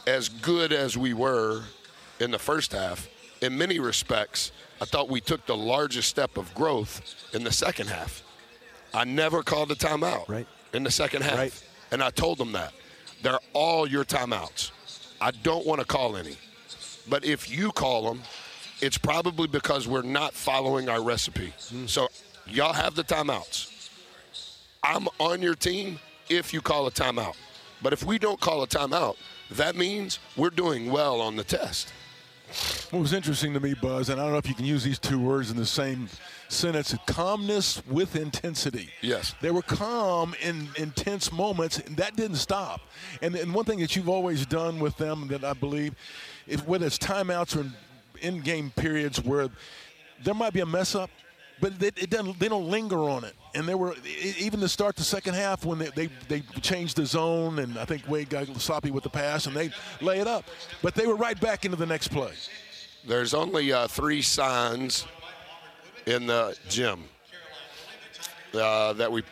as 0.06 0.30
good 0.30 0.74
as 0.74 0.98
we 0.98 1.13
were 1.13 1.63
in 2.22 2.32
the 2.32 2.40
first 2.40 2.72
half, 2.72 3.10
in 3.42 3.58
many 3.58 3.80
respects, 3.80 4.51
I 4.80 4.86
thought 4.86 5.10
we 5.10 5.20
took 5.22 5.46
the 5.48 5.58
largest 5.58 6.08
step 6.08 6.38
of 6.38 6.54
growth 6.54 7.01
in 7.34 7.44
the 7.44 7.51
second 7.51 7.88
half. 7.88 8.24
I 8.94 9.04
never 9.06 9.42
called 9.42 9.72
a 9.72 9.75
timeout 9.75 10.30
Right. 10.30 10.48
in 10.74 10.84
the 10.84 10.92
second 10.92 11.24
half. 11.24 11.38
Right. 11.38 11.63
And 11.92 12.04
I 12.04 12.12
told 12.12 12.38
them 12.38 12.51
that. 12.54 12.74
They're 13.24 13.40
all 13.54 13.88
your 13.88 14.06
timeouts. 14.06 14.72
I 15.20 15.32
don't 15.32 15.66
want 15.66 15.80
to 15.82 15.86
call 15.86 16.16
any. 16.16 16.36
But 17.10 17.25
if 17.25 17.50
you 17.50 17.72
call 17.72 18.04
them, 18.04 18.22
it's 18.82 18.98
probably 18.98 19.48
because 19.48 19.88
we're 19.88 20.01
not 20.01 20.34
following 20.34 20.90
our 20.90 21.01
recipe. 21.01 21.54
Hmm. 21.70 21.86
So 21.88 22.08
y'all 22.48 22.74
have 22.74 22.96
the 22.96 23.04
timeouts. 23.04 23.90
I'm 24.84 25.08
on 25.20 25.42
your 25.42 25.56
team 25.56 26.00
if 26.30 26.54
you 26.54 26.62
call 26.62 26.88
a 26.88 26.92
timeout. 26.92 27.36
But 27.82 27.94
if 27.94 28.04
we 28.04 28.20
don't 28.20 28.40
call 28.40 28.62
a 28.63 28.68
timeout, 28.68 29.16
that 29.51 29.75
means 29.75 30.20
we're 30.36 30.50
doing 30.51 30.92
well 30.92 31.22
on 31.22 31.36
the 31.36 31.44
test. 31.44 31.92
What 32.91 33.00
was 33.00 33.13
interesting 33.13 33.53
to 33.53 33.60
me, 33.60 33.74
Buzz, 33.74 34.10
and 34.10 34.20
I 34.20 34.24
don't 34.24 34.34
know 34.34 34.38
if 34.38 34.50
you 34.50 34.55
can 34.55 34.65
use 34.65 34.84
these 34.84 35.00
two 35.00 35.20
words 35.20 35.51
in 35.51 35.58
the 35.58 35.65
same 35.65 36.10
sentence 36.50 36.93
calmness 37.05 37.81
with 37.88 38.15
intensity. 38.15 38.89
Yes. 39.01 39.34
They 39.41 39.51
were 39.51 39.62
calm 39.62 40.36
in 40.41 40.67
intense 40.75 41.31
moments, 41.31 41.79
and 41.79 41.96
that 41.98 42.15
didn't 42.17 42.38
stop. 42.38 42.81
And, 43.22 43.36
and 43.36 43.53
one 43.53 43.65
thing 43.65 43.79
that 43.79 43.96
you've 43.96 44.10
always 44.10 44.46
done 44.46 44.79
with 44.79 44.98
them 44.98 45.27
that 45.29 45.43
I 45.43 45.53
believe 45.53 45.96
is 46.48 46.62
whether 46.63 46.86
it's 46.86 46.98
timeouts 46.98 47.55
or 47.55 47.72
in 48.22 48.41
game 48.41 48.72
periods 48.75 49.22
where 49.24 49.50
there 50.24 50.34
might 50.34 50.53
be 50.53 50.60
a 50.60 50.65
mess 50.65 50.93
up, 50.93 51.10
but 51.62 51.80
they, 51.80 51.88
it 51.88 52.10
doesn't, 52.10 52.39
they 52.39 52.50
don't 52.50 52.68
linger 52.68 53.00
on 53.00 53.24
it. 53.24 53.36
And 53.53 53.68
they 53.68 53.75
were 53.75 53.96
even 54.38 54.60
to 54.62 54.68
start 54.68 54.96
the 54.96 55.03
second 55.03 55.36
half 55.36 55.63
when 55.63 55.77
they, 55.77 55.89
they, 55.89 56.10
they 56.27 56.39
changed 56.62 56.98
the 56.98 57.06
zone, 57.06 57.60
and 57.60 57.77
I 57.77 57.86
think 57.86 58.08
Wade 58.10 58.30
got 58.30 58.48
sloppy 58.60 58.89
with 58.91 59.03
the 59.03 59.10
pass, 59.10 59.46
and 59.46 59.56
they 59.56 59.70
lay 60.01 60.20
it 60.20 60.27
up. 60.27 60.46
But 60.82 60.96
they 60.96 61.06
were 61.06 61.15
right 61.15 61.39
back 61.39 61.63
into 61.63 61.77
the 61.77 61.86
next 61.86 62.10
play. 62.10 62.34
There's 63.08 63.34
only 63.34 63.72
uh, 63.72 63.88
three 63.88 64.22
signs 64.22 65.06
in 66.08 66.25
the 66.25 66.58
gym 66.68 67.03
uh, 68.53 68.94
that 68.94 69.12
we, 69.12 69.24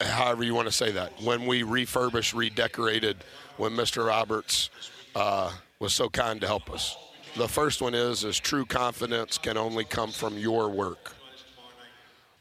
however 0.00 0.44
you 0.44 0.54
want 0.54 0.68
to 0.68 0.72
say 0.72 0.92
that, 0.92 1.12
when 1.22 1.46
we 1.46 1.62
refurbished, 1.62 2.34
redecorated, 2.34 3.16
when 3.56 3.72
Mr. 3.72 4.06
Roberts 4.06 4.70
uh, 5.14 5.50
was 5.78 5.94
so 5.94 6.08
kind 6.10 6.40
to 6.42 6.46
help 6.46 6.70
us. 6.70 6.96
The 7.36 7.48
first 7.48 7.80
one 7.80 7.94
is 7.94 8.24
is 8.24 8.38
true 8.40 8.64
confidence 8.64 9.38
can 9.38 9.56
only 9.56 9.84
come 9.84 10.10
from 10.10 10.36
your 10.36 10.68
work. 10.68 11.14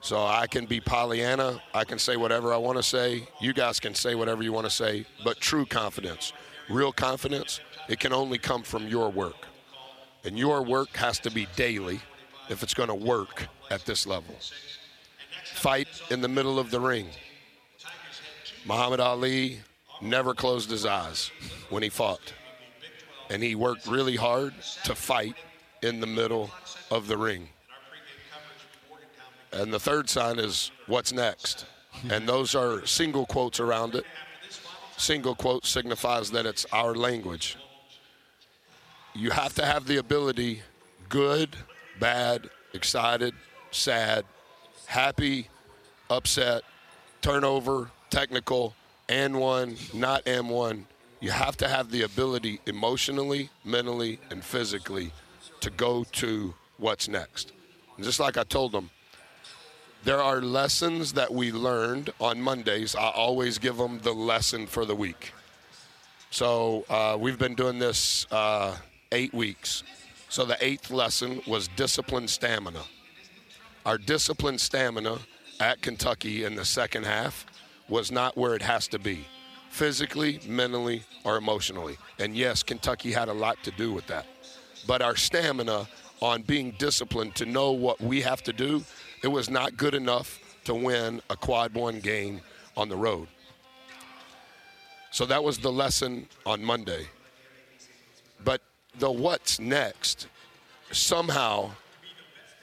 So 0.02 0.26
I 0.26 0.48
can 0.48 0.66
be 0.66 0.80
Pollyanna. 0.80 1.62
I 1.74 1.84
can 1.84 2.00
say 2.00 2.16
whatever 2.16 2.54
I 2.54 2.58
want 2.58 2.78
to 2.78 2.84
say. 2.84 3.28
You 3.42 3.54
guys 3.54 3.80
can 3.80 3.94
say 3.94 4.16
whatever 4.16 4.44
you 4.44 4.54
want 4.54 4.66
to 4.66 4.72
say. 4.72 5.06
But 5.24 5.40
true 5.40 5.66
confidence, 5.66 6.32
real 6.70 6.92
confidence, 6.92 7.60
it 7.90 8.00
can 8.00 8.14
only 8.14 8.38
come 8.38 8.64
from 8.64 8.88
your 8.88 9.10
work. 9.10 9.48
And 10.24 10.38
your 10.38 10.64
work 10.64 10.96
has 10.98 11.20
to 11.20 11.32
be 11.32 11.48
daily 11.56 12.00
if 12.50 12.64
it's 12.64 12.74
going 12.74 12.90
to 12.90 12.96
work 12.96 13.48
at 13.72 13.86
this 13.86 14.08
level. 14.08 14.36
Fight 15.54 15.88
in 16.10 16.22
the 16.22 16.28
middle 16.28 16.60
of 16.60 16.72
the 16.72 16.80
ring. 16.80 17.08
Muhammad 18.66 19.00
Ali 19.00 19.60
never 20.02 20.34
closed 20.34 20.70
his 20.70 20.86
eyes 20.86 21.32
when 21.70 21.84
he 21.84 21.90
fought. 21.90 22.34
And 23.30 23.44
he 23.44 23.56
worked 23.56 23.86
really 23.86 24.16
hard 24.16 24.54
to 24.86 24.96
fight 24.96 25.36
in 25.82 26.00
the 26.00 26.08
middle 26.08 26.50
of 26.90 27.08
the 27.08 27.18
ring. 27.18 27.50
And 29.52 29.74
the 29.74 29.80
third 29.80 30.10
sign 30.10 30.40
is 30.40 30.72
what's 30.88 31.12
next. 31.12 31.66
And 32.10 32.28
those 32.28 32.56
are 32.56 32.86
single 32.86 33.26
quotes 33.26 33.60
around 33.60 33.96
it. 33.96 34.06
Single 34.98 35.36
quote 35.36 35.66
signifies 35.66 36.32
that 36.32 36.46
it's 36.46 36.66
our 36.72 36.94
language. 36.94 37.58
You 39.16 39.32
have 39.32 39.54
to 39.56 39.66
have 39.66 39.86
the 39.86 39.98
ability 39.98 40.62
good, 41.10 41.56
bad, 42.00 42.50
excited, 42.74 43.34
sad, 43.72 44.26
happy, 44.86 45.50
upset, 46.10 46.64
turnover, 47.22 47.90
technical, 48.10 48.76
and 49.08 49.40
one, 49.40 49.76
not 49.94 50.24
M1. 50.26 50.84
You 51.20 51.32
have 51.32 51.58
to 51.58 51.68
have 51.68 51.92
the 51.92 52.04
ability 52.04 52.62
emotionally, 52.66 53.50
mentally, 53.66 54.20
and 54.30 54.44
physically 54.44 55.12
to 55.62 55.70
go 55.72 56.06
to 56.14 56.54
what's 56.78 57.08
next. 57.08 57.52
And 57.98 58.06
just 58.06 58.20
like 58.20 58.38
I 58.38 58.44
told 58.44 58.72
them, 58.72 58.90
there 60.04 60.22
are 60.22 60.42
lessons 60.42 61.14
that 61.14 61.34
we 61.34 61.52
learned 61.52 62.12
on 62.20 62.42
Mondays. 62.42 62.96
I 62.96 63.10
always 63.10 63.58
give 63.58 63.78
them 63.78 64.00
the 64.00 64.14
lesson 64.14 64.66
for 64.66 64.86
the 64.86 64.96
week. 64.96 65.34
So 66.32 66.86
uh, 66.90 67.18
we've 67.20 67.40
been 67.40 67.56
doing 67.56 67.80
this 67.80 68.26
uh, 68.32 68.78
eight 69.12 69.34
weeks. 69.34 69.84
So 70.30 70.46
the 70.46 70.58
eighth 70.64 70.92
lesson 70.92 71.42
was 71.48 71.68
discipline 71.70 72.28
stamina. 72.28 72.84
Our 73.86 73.98
discipline 73.98 74.58
stamina 74.58 75.18
at 75.60 75.82
Kentucky 75.82 76.44
in 76.44 76.56
the 76.56 76.66
second 76.66 77.06
half 77.06 77.46
was 77.90 78.12
not 78.12 78.38
where 78.38 78.56
it 78.56 78.62
has 78.62 78.88
to 78.90 79.00
be 79.00 79.26
physically, 79.70 80.40
mentally, 80.48 81.04
or 81.24 81.38
emotionally. 81.38 81.98
And 82.20 82.36
yes, 82.36 82.64
Kentucky 82.64 83.12
had 83.12 83.28
a 83.28 83.34
lot 83.34 83.62
to 83.64 83.72
do 83.72 83.92
with 83.92 84.08
that. 84.08 84.26
But 84.88 85.02
our 85.02 85.16
stamina 85.16 85.88
on 86.22 86.42
being 86.44 86.72
disciplined 86.78 87.36
to 87.36 87.46
know 87.46 87.72
what 87.72 88.00
we 88.02 88.22
have 88.22 88.44
to 88.44 88.54
do, 88.54 88.84
it 89.24 89.28
was 89.28 89.50
not 89.50 89.78
good 89.78 89.94
enough 89.94 90.40
to 90.66 90.74
win 90.74 91.22
a 91.30 91.36
quad 91.36 91.74
one 91.74 92.00
game 92.00 92.42
on 92.78 92.90
the 92.90 92.96
road. 92.96 93.28
So 95.12 95.26
that 95.26 95.44
was 95.44 95.58
the 95.58 95.72
lesson 95.72 96.28
on 96.46 96.64
Monday. 96.64 97.08
But 98.44 98.62
the 99.00 99.12
what's 99.12 99.60
next, 99.60 100.28
somehow 100.92 101.72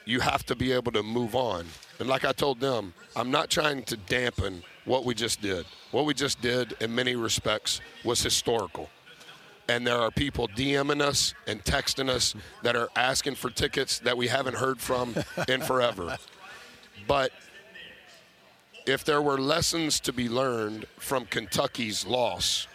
you 0.04 0.20
have 0.20 0.46
to 0.46 0.54
be 0.54 0.72
able 0.72 0.92
to 0.92 1.02
move 1.02 1.34
on. 1.34 1.66
And 1.98 2.08
like 2.08 2.24
I 2.24 2.32
told 2.32 2.60
them, 2.60 2.94
I'm 3.16 3.30
not 3.30 3.50
trying 3.50 3.82
to 3.84 3.96
dampen 3.96 4.62
what 4.84 5.04
we 5.04 5.14
just 5.14 5.42
did. 5.42 5.66
What 5.90 6.04
we 6.04 6.14
just 6.14 6.40
did, 6.40 6.74
in 6.80 6.94
many 6.94 7.16
respects, 7.16 7.80
was 8.04 8.22
historical. 8.22 8.88
And 9.68 9.84
there 9.84 9.98
are 9.98 10.12
people 10.12 10.46
DMing 10.46 11.00
us 11.00 11.34
and 11.48 11.64
texting 11.64 12.08
us 12.08 12.36
that 12.62 12.76
are 12.76 12.88
asking 12.94 13.34
for 13.34 13.50
tickets 13.50 13.98
that 14.00 14.16
we 14.16 14.28
haven't 14.28 14.54
heard 14.54 14.80
from 14.80 15.16
in 15.48 15.60
forever. 15.60 16.16
But 17.06 17.32
if 18.86 19.04
there 19.04 19.20
were 19.20 19.38
lessons 19.38 20.00
to 20.00 20.12
be 20.12 20.28
learned 20.28 20.86
from 20.98 21.26
Kentucky's 21.26 22.06
loss, 22.06 22.66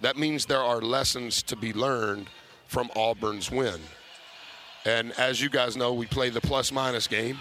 that 0.00 0.16
means 0.16 0.46
there 0.46 0.62
are 0.62 0.80
lessons 0.80 1.42
to 1.44 1.56
be 1.56 1.72
learned 1.72 2.28
from 2.66 2.90
Auburn's 2.96 3.50
win. 3.50 3.80
And 4.84 5.12
as 5.12 5.40
you 5.40 5.48
guys 5.48 5.76
know, 5.76 5.92
we 5.92 6.06
play 6.06 6.30
the 6.30 6.40
plus 6.40 6.72
minus 6.72 7.06
game. 7.06 7.38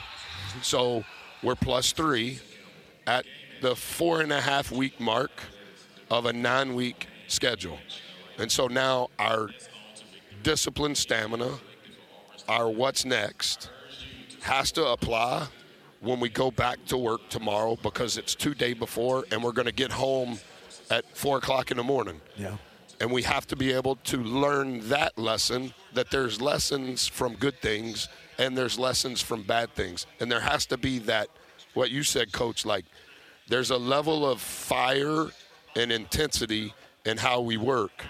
So 0.62 1.04
we're 1.42 1.56
plus 1.56 1.92
three 1.92 2.40
at 3.08 3.26
the 3.62 3.76
four 3.76 4.22
and 4.22 4.32
a 4.32 4.42
half 4.42 4.72
week 4.72 5.00
mark 5.00 5.32
of 6.10 6.26
a 6.26 6.34
nine 6.34 6.76
week 6.76 7.08
schedule. 7.28 7.80
And 8.38 8.52
so 8.52 8.68
now 8.68 9.10
our 9.18 9.50
discipline 10.44 10.96
stamina, 10.96 11.60
our 12.48 12.70
what's 12.70 13.06
next, 13.06 13.70
has 14.42 14.72
to 14.74 14.86
apply 14.88 15.48
when 16.02 16.20
we 16.20 16.30
go 16.30 16.52
back 16.52 16.84
to 16.88 16.98
work 16.98 17.22
tomorrow 17.30 17.78
because 17.82 18.18
it's 18.18 18.36
two 18.36 18.54
day 18.54 18.74
before 18.74 19.24
and 19.32 19.42
we're 19.42 19.52
going 19.52 19.68
to 19.68 19.72
get 19.72 19.92
home 19.92 20.40
at 20.90 21.06
four 21.16 21.38
o'clock 21.38 21.72
in 21.72 21.78
the 21.78 21.84
morning. 21.84 22.20
Yeah. 22.36 22.58
And 23.00 23.12
we 23.12 23.24
have 23.24 23.48
to 23.48 23.56
be 23.56 23.72
able 23.72 23.96
to 23.96 24.18
learn 24.18 24.88
that 24.90 25.18
lesson 25.18 25.74
that 25.94 26.12
there's 26.12 26.42
lessons 26.42 27.08
from 27.08 27.36
good 27.36 27.60
things 27.62 28.10
and 28.38 28.58
there's 28.58 28.78
lessons 28.78 29.22
from 29.22 29.44
bad 29.44 29.74
things. 29.76 30.06
And 30.20 30.32
there 30.32 30.40
has 30.40 30.66
to 30.68 30.78
be 30.78 31.00
that, 31.00 31.30
what 31.74 31.92
you 31.92 32.04
said, 32.04 32.32
coach, 32.32 32.66
like 32.66 32.86
there's 33.48 33.70
a 33.72 33.78
level 33.78 34.30
of 34.30 34.42
fire 34.42 35.28
and 35.76 35.92
intensity 35.92 36.74
in 37.06 37.18
how 37.18 37.42
we 37.42 37.58
work, 37.58 38.04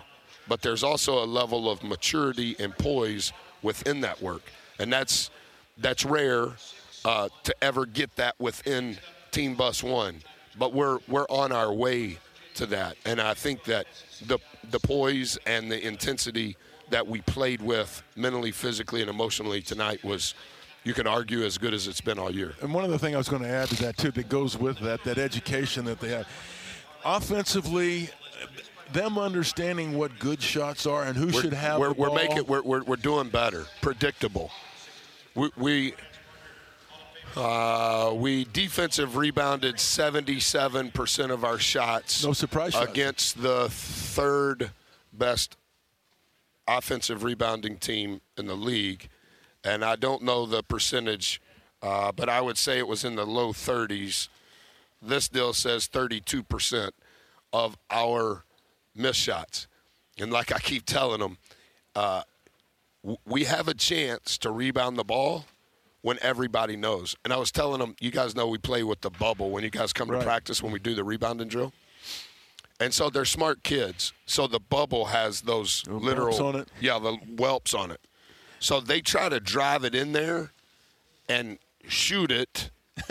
but 0.47 0.61
there's 0.61 0.83
also 0.83 1.23
a 1.23 1.25
level 1.25 1.69
of 1.69 1.83
maturity 1.83 2.55
and 2.59 2.77
poise 2.77 3.31
within 3.61 4.01
that 4.01 4.21
work. 4.21 4.43
And 4.79 4.91
that's, 4.91 5.29
that's 5.77 6.05
rare 6.05 6.49
uh, 7.05 7.29
to 7.43 7.63
ever 7.63 7.85
get 7.85 8.15
that 8.15 8.39
within 8.39 8.97
Team 9.31 9.55
Bus 9.55 9.83
One. 9.83 10.21
But 10.57 10.73
we're, 10.73 10.99
we're 11.07 11.27
on 11.29 11.51
our 11.51 11.73
way 11.73 12.17
to 12.55 12.65
that. 12.67 12.97
And 13.05 13.21
I 13.21 13.33
think 13.33 13.63
that 13.65 13.87
the, 14.27 14.39
the 14.69 14.79
poise 14.79 15.37
and 15.45 15.71
the 15.71 15.85
intensity 15.85 16.57
that 16.89 17.07
we 17.07 17.21
played 17.21 17.61
with 17.61 18.03
mentally, 18.15 18.51
physically, 18.51 19.01
and 19.01 19.09
emotionally 19.09 19.61
tonight 19.61 20.03
was, 20.03 20.33
you 20.83 20.93
can 20.93 21.07
argue, 21.07 21.43
as 21.43 21.57
good 21.57 21.73
as 21.73 21.87
it's 21.87 22.01
been 22.01 22.19
all 22.19 22.31
year. 22.31 22.53
And 22.61 22.73
one 22.73 22.83
other 22.83 22.97
thing 22.97 23.15
I 23.15 23.17
was 23.17 23.29
going 23.29 23.43
to 23.43 23.47
add 23.47 23.69
to 23.69 23.83
that, 23.83 23.97
too, 23.97 24.11
that 24.11 24.27
goes 24.29 24.57
with 24.57 24.79
that, 24.79 25.03
that 25.05 25.17
education 25.17 25.85
that 25.85 25.99
they 25.99 26.09
have. 26.09 26.27
Offensively, 27.05 28.09
them 28.91 29.17
understanding 29.17 29.97
what 29.97 30.17
good 30.19 30.41
shots 30.41 30.85
are 30.85 31.03
and 31.03 31.15
who 31.15 31.27
we're, 31.27 31.41
should 31.41 31.53
have 31.53 31.79
we're, 31.79 31.93
the. 31.93 32.01
We're 32.01 32.13
making 32.13 32.45
we're, 32.45 32.61
we're, 32.61 32.83
we're 32.83 32.95
doing 32.97 33.29
better, 33.29 33.65
predictable. 33.81 34.51
We 35.33 35.49
we, 35.55 35.93
uh, 37.35 38.13
we 38.15 38.45
defensive 38.45 39.15
rebounded 39.15 39.75
77% 39.75 41.31
of 41.31 41.43
our 41.43 41.59
shots. 41.59 42.23
No 42.25 42.33
surprise 42.33 42.73
shots. 42.73 42.91
against 42.91 43.41
the 43.41 43.67
third 43.69 44.71
best 45.13 45.57
offensive 46.67 47.23
rebounding 47.23 47.77
team 47.77 48.21
in 48.37 48.47
the 48.47 48.55
league, 48.55 49.09
and 49.63 49.83
I 49.83 49.95
don't 49.95 50.23
know 50.23 50.45
the 50.45 50.63
percentage, 50.63 51.41
uh, 51.81 52.11
but 52.11 52.29
I 52.29 52.41
would 52.41 52.57
say 52.57 52.77
it 52.77 52.87
was 52.87 53.03
in 53.03 53.15
the 53.15 53.25
low 53.25 53.53
30s. 53.53 54.27
This 55.01 55.27
deal 55.27 55.53
says 55.53 55.87
32% 55.87 56.91
of 57.53 57.77
our 57.89 58.43
missed 58.95 59.19
shots. 59.19 59.67
And 60.19 60.31
like 60.31 60.53
I 60.53 60.59
keep 60.59 60.85
telling 60.85 61.19
them, 61.19 61.37
uh, 61.95 62.21
w- 63.03 63.17
we 63.25 63.43
have 63.45 63.67
a 63.67 63.73
chance 63.73 64.37
to 64.39 64.51
rebound 64.51 64.97
the 64.97 65.03
ball 65.03 65.45
when 66.01 66.17
everybody 66.21 66.75
knows. 66.75 67.15
And 67.23 67.31
I 67.33 67.37
was 67.37 67.51
telling 67.51 67.79
them, 67.79 67.95
you 67.99 68.11
guys 68.11 68.35
know 68.35 68.47
we 68.47 68.57
play 68.57 68.83
with 68.83 69.01
the 69.01 69.09
bubble 69.11 69.51
when 69.51 69.63
you 69.63 69.69
guys 69.69 69.93
come 69.93 70.09
Right. 70.09 70.19
to 70.19 70.25
practice 70.25 70.61
when 70.63 70.71
we 70.71 70.79
do 70.79 70.95
the 70.95 71.03
rebounding 71.03 71.47
drill. 71.47 71.73
And 72.79 72.93
so 72.93 73.09
they're 73.11 73.25
smart 73.25 73.61
kids. 73.63 74.11
So 74.25 74.47
the 74.47 74.59
bubble 74.59 75.05
has 75.05 75.41
those 75.41 75.83
Little 75.85 76.01
literal 76.01 76.43
on 76.43 76.55
it? 76.55 76.67
Yeah, 76.79 76.97
the 76.97 77.13
whelps 77.37 77.73
on 77.75 77.91
it. 77.91 78.01
So 78.59 78.79
they 78.79 79.01
try 79.01 79.29
to 79.29 79.39
drive 79.39 79.83
it 79.83 79.93
in 79.93 80.11
there 80.13 80.51
and 81.29 81.59
shoot 81.87 82.31
it 82.31 82.71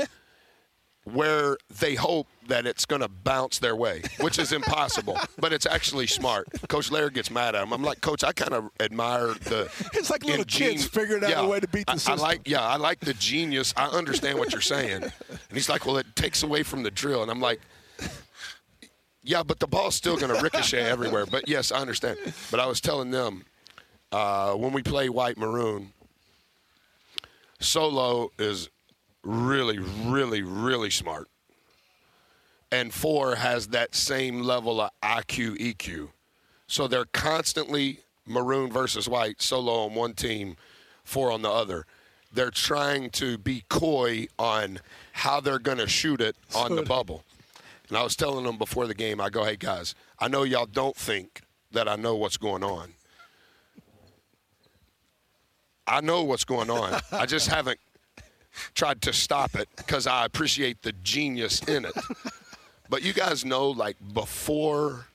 where 1.12 1.56
they 1.78 1.94
hope 1.94 2.26
that 2.48 2.66
it's 2.66 2.84
going 2.84 3.02
to 3.02 3.08
bounce 3.08 3.58
their 3.58 3.76
way, 3.76 4.02
which 4.20 4.38
is 4.38 4.52
impossible. 4.52 5.18
but 5.38 5.52
it's 5.52 5.66
actually 5.66 6.06
smart. 6.06 6.48
Coach 6.68 6.90
Laird 6.90 7.14
gets 7.14 7.30
mad 7.30 7.54
at 7.54 7.62
him. 7.62 7.72
I'm 7.72 7.82
like, 7.82 8.00
Coach, 8.00 8.24
I 8.24 8.32
kind 8.32 8.52
of 8.52 8.70
admire 8.80 9.28
the. 9.28 9.70
It's 9.94 10.10
like 10.10 10.24
little 10.24 10.44
kids 10.44 10.86
figuring 10.86 11.24
out 11.24 11.44
a 11.44 11.48
way 11.48 11.60
to 11.60 11.68
beat 11.68 11.86
the 11.86 12.02
I- 12.06 12.12
I, 12.12 12.14
like, 12.16 12.48
yeah, 12.48 12.62
I 12.62 12.76
like 12.76 13.00
the 13.00 13.14
genius. 13.14 13.72
I 13.76 13.86
understand 13.86 14.38
what 14.38 14.52
you're 14.52 14.60
saying. 14.60 15.02
And 15.02 15.12
he's 15.52 15.68
like, 15.68 15.86
well, 15.86 15.96
it 15.98 16.06
takes 16.16 16.42
away 16.42 16.62
from 16.62 16.82
the 16.82 16.90
drill. 16.90 17.22
And 17.22 17.30
I'm 17.30 17.40
like, 17.40 17.60
yeah, 19.22 19.42
but 19.42 19.58
the 19.60 19.66
ball's 19.66 19.94
still 19.94 20.16
going 20.16 20.34
to 20.34 20.40
ricochet 20.42 20.82
everywhere. 20.82 21.26
But 21.26 21.48
yes, 21.48 21.70
I 21.72 21.78
understand. 21.78 22.18
But 22.50 22.60
I 22.60 22.66
was 22.66 22.80
telling 22.80 23.10
them 23.10 23.44
uh, 24.12 24.54
when 24.54 24.72
we 24.72 24.82
play 24.82 25.08
white 25.08 25.36
maroon, 25.36 25.92
Solo 27.60 28.30
is 28.38 28.70
really, 29.22 29.78
really, 29.78 30.42
really 30.42 30.90
smart. 30.90 31.28
And 32.72 32.94
four 32.94 33.34
has 33.36 33.68
that 33.68 33.94
same 33.94 34.42
level 34.42 34.80
of 34.80 34.90
IQ, 35.02 35.58
EQ. 35.58 36.10
So 36.68 36.86
they're 36.86 37.04
constantly 37.06 38.00
maroon 38.26 38.70
versus 38.70 39.08
white, 39.08 39.42
solo 39.42 39.86
on 39.86 39.94
one 39.94 40.12
team, 40.14 40.56
four 41.02 41.32
on 41.32 41.42
the 41.42 41.50
other. 41.50 41.86
they're 42.32 42.50
trying 42.50 43.10
to 43.10 43.36
be 43.38 43.64
coy 43.68 44.28
on 44.38 44.78
how 45.12 45.40
they're 45.40 45.58
going 45.58 45.78
to 45.78 45.88
shoot 45.88 46.20
it 46.20 46.36
on 46.54 46.76
the 46.76 46.82
bubble. 46.82 47.24
And 47.88 47.98
I 47.98 48.02
was 48.04 48.14
telling 48.14 48.44
them 48.44 48.56
before 48.56 48.86
the 48.86 48.94
game, 48.94 49.20
I 49.20 49.30
go, 49.30 49.44
hey 49.44 49.56
guys, 49.56 49.94
I 50.18 50.28
know 50.28 50.44
y'all 50.44 50.66
don't 50.66 50.96
think 50.96 51.42
that 51.72 51.88
I 51.88 51.96
know 51.96 52.14
what's 52.14 52.36
going 52.36 52.62
on. 52.62 52.94
I 55.86 56.00
know 56.00 56.22
what's 56.22 56.44
going 56.44 56.70
on. 56.70 57.00
I 57.10 57.26
just 57.26 57.48
haven't 57.52 57.80
tried 58.74 59.02
to 59.02 59.12
stop 59.12 59.54
it 59.54 59.68
because 59.76 60.06
I 60.06 60.24
appreciate 60.24 60.82
the 60.82 60.92
genius 61.02 61.62
in 61.62 61.84
it. 61.84 61.94
But 62.90 63.04
you 63.04 63.12
guys 63.12 63.44
know, 63.44 63.70
like 63.70 63.96
before 64.12 65.06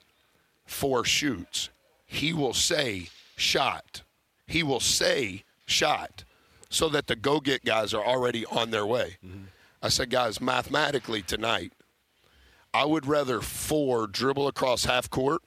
four 0.66 1.04
shoots, 1.04 1.70
he 2.06 2.32
will 2.32 2.54
say 2.54 3.10
shot. 3.36 4.02
He 4.48 4.64
will 4.64 4.80
say 4.80 5.44
shot 5.66 6.24
so 6.70 6.88
that 6.90 7.08
the 7.08 7.18
go 7.18 7.42
get 7.42 7.66
guys 7.66 7.94
are 7.94 8.04
already 8.04 8.46
on 8.46 8.72
their 8.72 8.86
way. 8.86 9.18
Mm-hmm. 9.24 9.44
I 9.84 9.90
said, 9.90 10.10
guys, 10.10 10.40
mathematically 10.40 11.22
tonight, 11.22 11.74
I 12.74 12.86
would 12.86 13.06
rather 13.06 13.42
four 13.42 14.08
dribble 14.08 14.48
across 14.48 14.86
half 14.86 15.10
court 15.10 15.42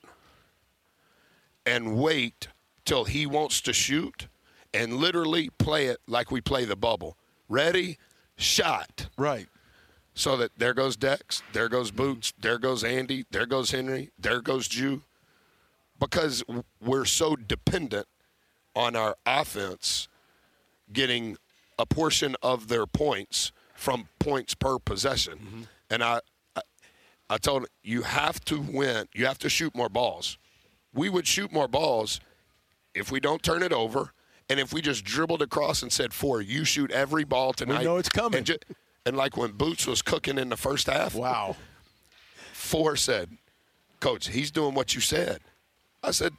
and 1.64 1.96
wait 1.96 2.48
till 2.84 3.04
he 3.04 3.26
wants 3.26 3.62
to 3.62 3.72
shoot 3.72 4.28
and 4.74 4.94
literally 4.94 5.48
play 5.58 5.86
it 5.86 5.98
like 6.06 6.30
we 6.30 6.42
play 6.42 6.66
the 6.66 6.76
bubble. 6.76 7.16
Ready? 7.48 7.98
Shot. 8.36 9.08
Right. 9.16 9.48
So 10.14 10.36
that 10.36 10.50
there 10.56 10.74
goes 10.74 10.96
Dex, 10.96 11.42
there 11.52 11.68
goes 11.68 11.90
Boots, 11.90 12.32
there 12.40 12.58
goes 12.58 12.82
Andy, 12.82 13.24
there 13.30 13.46
goes 13.46 13.70
Henry, 13.70 14.10
there 14.18 14.40
goes 14.40 14.66
Ju. 14.66 15.02
Because 15.98 16.42
we're 16.80 17.04
so 17.04 17.36
dependent 17.36 18.06
on 18.74 18.96
our 18.96 19.16
offense 19.26 20.08
getting 20.92 21.36
a 21.78 21.86
portion 21.86 22.36
of 22.42 22.68
their 22.68 22.86
points 22.86 23.52
from 23.74 24.08
points 24.18 24.54
per 24.54 24.78
possession. 24.78 25.38
Mm-hmm. 25.38 25.62
And 25.90 26.02
I, 26.02 26.20
I 26.56 26.62
I 27.30 27.38
told 27.38 27.62
him, 27.62 27.68
you 27.82 28.02
have 28.02 28.40
to 28.46 28.60
win. 28.60 29.06
You 29.12 29.26
have 29.26 29.38
to 29.38 29.48
shoot 29.48 29.74
more 29.74 29.88
balls. 29.88 30.38
We 30.94 31.08
would 31.08 31.26
shoot 31.26 31.52
more 31.52 31.68
balls 31.68 32.20
if 32.94 33.12
we 33.12 33.20
don't 33.20 33.42
turn 33.42 33.62
it 33.62 33.72
over, 33.72 34.12
and 34.50 34.58
if 34.60 34.72
we 34.72 34.80
just 34.80 35.04
dribbled 35.04 35.42
across 35.42 35.82
and 35.82 35.92
said, 35.92 36.12
four, 36.14 36.40
you 36.40 36.64
shoot 36.64 36.90
every 36.90 37.24
ball 37.24 37.52
tonight." 37.52 37.78
We 37.80 37.84
know 37.84 37.96
it's 37.98 38.08
coming. 38.08 38.38
And, 38.38 38.46
ju- 38.46 38.56
and 39.06 39.16
like 39.16 39.36
when 39.36 39.52
Boots 39.52 39.86
was 39.86 40.02
cooking 40.02 40.38
in 40.38 40.48
the 40.48 40.56
first 40.56 40.86
half, 40.86 41.14
Wow. 41.14 41.56
Four 42.52 42.96
said, 42.96 43.30
"Coach, 44.00 44.28
he's 44.28 44.50
doing 44.50 44.74
what 44.74 44.94
you 44.94 45.00
said." 45.00 45.40
I 46.02 46.10
said, 46.10 46.32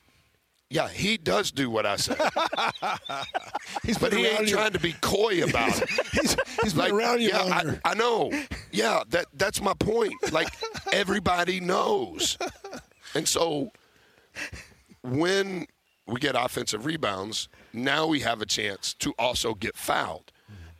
"Yeah, 0.69 0.87
he 0.89 1.17
does 1.17 1.49
do 1.51 1.69
what 1.69 1.85
I 1.85 1.95
said, 1.95 2.17
He's 3.83 3.97
but 3.97 4.13
he 4.13 4.25
ain't 4.25 4.47
you- 4.47 4.55
trying 4.55 4.73
to 4.73 4.79
be 4.79 4.93
coy 5.01 5.43
about 5.49 5.81
it." 5.81 5.89
He's, 6.11 6.35
he's 6.61 6.73
been 6.73 6.83
like, 6.83 6.93
around 6.93 7.21
you 7.21 7.29
yeah, 7.29 7.41
longer. 7.41 7.81
I, 7.85 7.91
I 7.91 7.93
know. 7.95 8.31
Yeah, 8.71 9.03
that 9.09 9.25
that's 9.33 9.61
my 9.61 9.73
point. 9.73 10.13
Like 10.31 10.49
everybody 10.91 11.59
knows, 11.59 12.37
and 13.15 13.27
so 13.27 13.71
when 15.01 15.65
we 16.07 16.19
get 16.19 16.35
offensive 16.35 16.85
rebounds, 16.85 17.47
now 17.73 18.07
we 18.07 18.19
have 18.21 18.41
a 18.41 18.45
chance 18.45 18.93
to 18.95 19.13
also 19.17 19.53
get 19.53 19.77
fouled. 19.77 20.31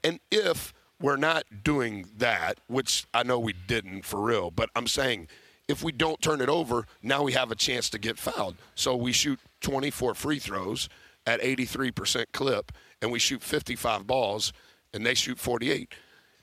And 0.04 0.20
if 0.32 0.74
we're 1.02 1.18
not 1.18 1.64
doing 1.64 2.08
that, 2.18 2.60
which 2.68 3.06
I 3.14 3.24
know 3.24 3.40
we 3.40 3.54
didn't 3.68 4.04
for 4.06 4.20
real, 4.20 4.52
but 4.52 4.70
I'm 4.76 4.88
saying 4.88 5.28
if 5.68 5.84
we 5.84 5.92
don't 5.92 6.22
turn 6.22 6.42
it 6.42 6.50
over, 6.50 6.86
now 7.04 7.24
we 7.24 7.34
have 7.34 7.52
a 7.52 7.56
chance 7.56 7.90
to 7.92 8.00
get 8.00 8.18
fouled. 8.18 8.56
So 8.76 8.96
we 8.96 9.12
shoot 9.12 9.40
24 9.62 10.16
free 10.16 10.40
throws 10.40 10.90
at 11.26 11.42
83% 11.42 12.26
clip, 12.34 12.72
and 13.02 13.12
we 13.12 13.20
shoot 13.20 13.44
55 13.44 14.08
balls, 14.08 14.52
and 14.94 15.06
they 15.06 15.14
shoot 15.14 15.38
48. 15.38 15.94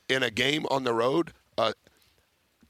In 0.08 0.22
a 0.22 0.30
game 0.30 0.64
on 0.70 0.84
the 0.84 0.94
road, 0.94 1.32
uh, 1.58 1.72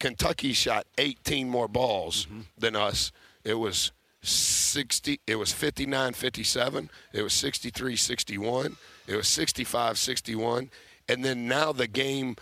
Kentucky 0.01 0.53
shot 0.53 0.87
18 0.99 1.49
more 1.49 1.69
balls 1.69 2.27
than 2.57 2.75
us. 2.75 3.13
It 3.45 3.55
was 3.55 3.93
60 4.29 5.21
it 5.27 5.37
was 5.37 5.53
59-57, 5.53 6.89
it 7.13 7.23
was 7.23 7.33
63-61, 7.33 8.77
it 9.07 9.17
was 9.17 9.27
65-61, 9.27 10.69
and 11.09 11.25
then 11.25 11.49
now 11.49 11.73
the 11.73 11.87
game 11.87 12.37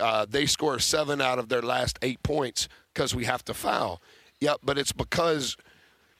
uh, 0.00 0.26
they 0.28 0.46
score 0.46 0.78
7 0.78 1.20
out 1.20 1.38
of 1.38 1.48
their 1.48 1.62
last 1.62 1.98
8 2.02 2.22
points 2.22 2.68
cuz 2.94 3.14
we 3.14 3.24
have 3.24 3.44
to 3.44 3.54
foul. 3.54 4.00
Yeah, 4.40 4.54
but 4.62 4.78
it's 4.78 4.92
because 4.92 5.56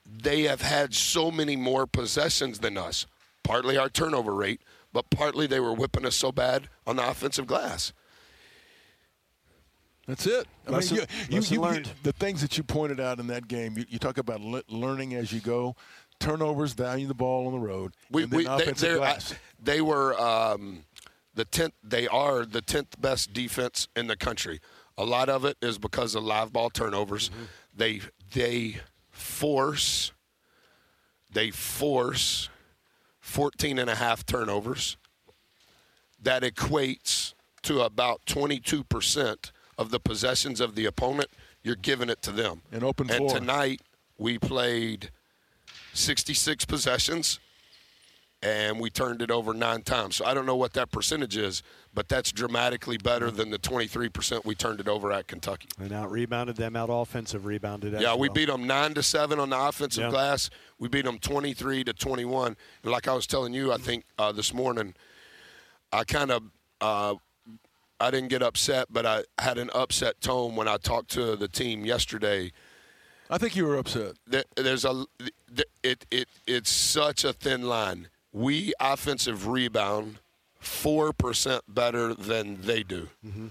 they 0.04 0.42
have 0.42 0.62
had 0.62 0.94
so 0.94 1.30
many 1.30 1.56
more 1.56 1.86
possessions 1.86 2.58
than 2.58 2.76
us. 2.76 3.06
Partly 3.42 3.76
our 3.76 3.88
turnover 3.88 4.34
rate, 4.34 4.60
but 4.92 5.10
partly 5.10 5.46
they 5.46 5.60
were 5.60 5.72
whipping 5.72 6.04
us 6.04 6.16
so 6.16 6.32
bad 6.32 6.68
on 6.86 6.96
the 6.96 7.08
offensive 7.08 7.46
glass. 7.46 7.92
That's 10.06 10.26
it. 10.26 10.46
I 10.66 10.70
Lesson- 10.72 10.96
mean, 10.98 11.06
you, 11.10 11.26
you, 11.28 11.36
lesson 11.40 11.54
you, 11.54 11.60
learned. 11.60 11.90
the 12.02 12.12
things 12.12 12.40
that 12.40 12.56
you 12.56 12.64
pointed 12.64 13.00
out 13.00 13.18
in 13.20 13.26
that 13.28 13.46
game, 13.48 13.76
you, 13.78 13.84
you 13.88 13.98
talk 13.98 14.18
about 14.18 14.40
le- 14.40 14.62
learning 14.68 15.14
as 15.14 15.32
you 15.32 15.40
go, 15.40 15.76
turnovers, 16.18 16.72
value 16.72 17.06
the 17.06 17.14
ball 17.14 17.46
on 17.46 17.52
the 17.52 17.58
road, 17.58 17.92
We, 18.10 18.24
we, 18.24 18.44
they, 18.44 18.50
offensive 18.52 18.88
they're- 18.88 18.96
glass. 18.98 19.32
I- 19.32 19.36
they 19.62 19.80
were 19.82 20.18
um, 20.18 20.84
the 21.34 21.44
tenth. 21.44 21.74
They 21.84 22.08
are 22.08 22.46
the 22.46 22.62
tenth 22.62 22.98
best 23.00 23.32
defense 23.34 23.88
in 23.94 24.06
the 24.06 24.16
country. 24.16 24.58
A 24.96 25.04
lot 25.04 25.28
of 25.28 25.44
it 25.44 25.58
is 25.60 25.78
because 25.78 26.14
of 26.14 26.24
live 26.24 26.50
ball 26.52 26.70
turnovers. 26.70 27.28
Mm-hmm. 27.28 27.42
They 27.76 28.00
they 28.32 28.76
force 29.10 30.12
they 31.30 31.50
force 31.50 32.48
14 33.20 33.78
and 33.78 33.90
a 33.90 33.94
half 33.96 34.24
turnovers. 34.24 34.96
That 36.22 36.42
equates 36.42 37.34
to 37.64 37.82
about 37.82 38.24
22 38.24 38.82
percent 38.84 39.52
of 39.80 39.90
the 39.90 39.98
possessions 39.98 40.60
of 40.60 40.74
the 40.76 40.84
opponent. 40.84 41.30
You're 41.64 41.74
giving 41.74 42.10
it 42.10 42.20
to 42.22 42.30
them. 42.30 42.60
An 42.70 42.84
open 42.84 43.08
and 43.10 43.16
floor. 43.16 43.38
tonight 43.38 43.80
we 44.18 44.38
played 44.38 45.10
66 45.94 46.66
possessions 46.66 47.40
and 48.42 48.78
we 48.80 48.88
turned 48.90 49.20
it 49.22 49.30
over 49.30 49.52
nine 49.52 49.82
times. 49.82 50.16
So 50.16 50.24
I 50.26 50.32
don't 50.34 50.46
know 50.46 50.56
what 50.56 50.72
that 50.74 50.90
percentage 50.90 51.36
is, 51.36 51.62
but 51.94 52.08
that's 52.08 52.30
dramatically 52.32 52.96
better 52.98 53.30
than 53.30 53.50
the 53.50 53.58
23% 53.58 54.44
we 54.44 54.54
turned 54.54 54.80
it 54.80 54.88
over 54.88 55.12
at 55.12 55.26
Kentucky. 55.26 55.68
And 55.78 55.92
out 55.92 56.10
rebounded 56.10 56.56
them, 56.56 56.76
out 56.76 56.88
offensive 56.90 57.44
rebounded. 57.46 57.94
as 57.94 58.02
Yeah, 58.02 58.14
we 58.14 58.28
well. 58.28 58.34
beat 58.34 58.46
them 58.46 58.66
nine 58.66 58.94
to 58.94 59.02
seven 59.02 59.38
on 59.38 59.50
the 59.50 59.58
offensive 59.58 60.04
Yeah. 60.04 60.10
glass. 60.10 60.50
We 60.78 60.88
beat 60.88 61.04
them 61.06 61.18
23 61.18 61.84
to 61.84 61.92
21. 61.94 62.56
And 62.82 62.92
like 62.92 63.08
I 63.08 63.14
was 63.14 63.26
telling 63.26 63.52
you, 63.54 63.72
I 63.72 63.76
think 63.78 64.04
uh, 64.18 64.32
this 64.32 64.52
morning, 64.52 64.94
I 65.92 66.04
kind 66.04 66.30
of. 66.30 66.42
Uh, 66.82 67.14
I 68.00 68.10
didn't 68.10 68.28
get 68.28 68.42
upset, 68.42 68.86
but 68.90 69.04
I 69.06 69.24
had 69.38 69.58
an 69.58 69.70
upset 69.74 70.20
tone 70.20 70.56
when 70.56 70.66
I 70.68 70.78
talked 70.78 71.10
to 71.12 71.36
the 71.36 71.48
team 71.48 71.84
yesterday 71.84 72.52
I 73.30 73.38
think 73.38 73.54
you 73.54 73.64
were 73.64 73.76
upset. 73.76 74.14
there's 74.56 74.84
a 74.84 75.04
it 75.84 76.04
it 76.10 76.28
it's 76.48 76.70
such 76.70 77.24
a 77.24 77.32
thin 77.32 77.62
line. 77.62 78.08
We 78.32 78.74
offensive 78.80 79.46
rebound 79.46 80.18
four 80.58 81.12
percent 81.12 81.62
better 81.68 82.12
than 82.12 82.62
they 82.62 82.82
do. 82.82 83.08
Mm-hmm. 83.24 83.46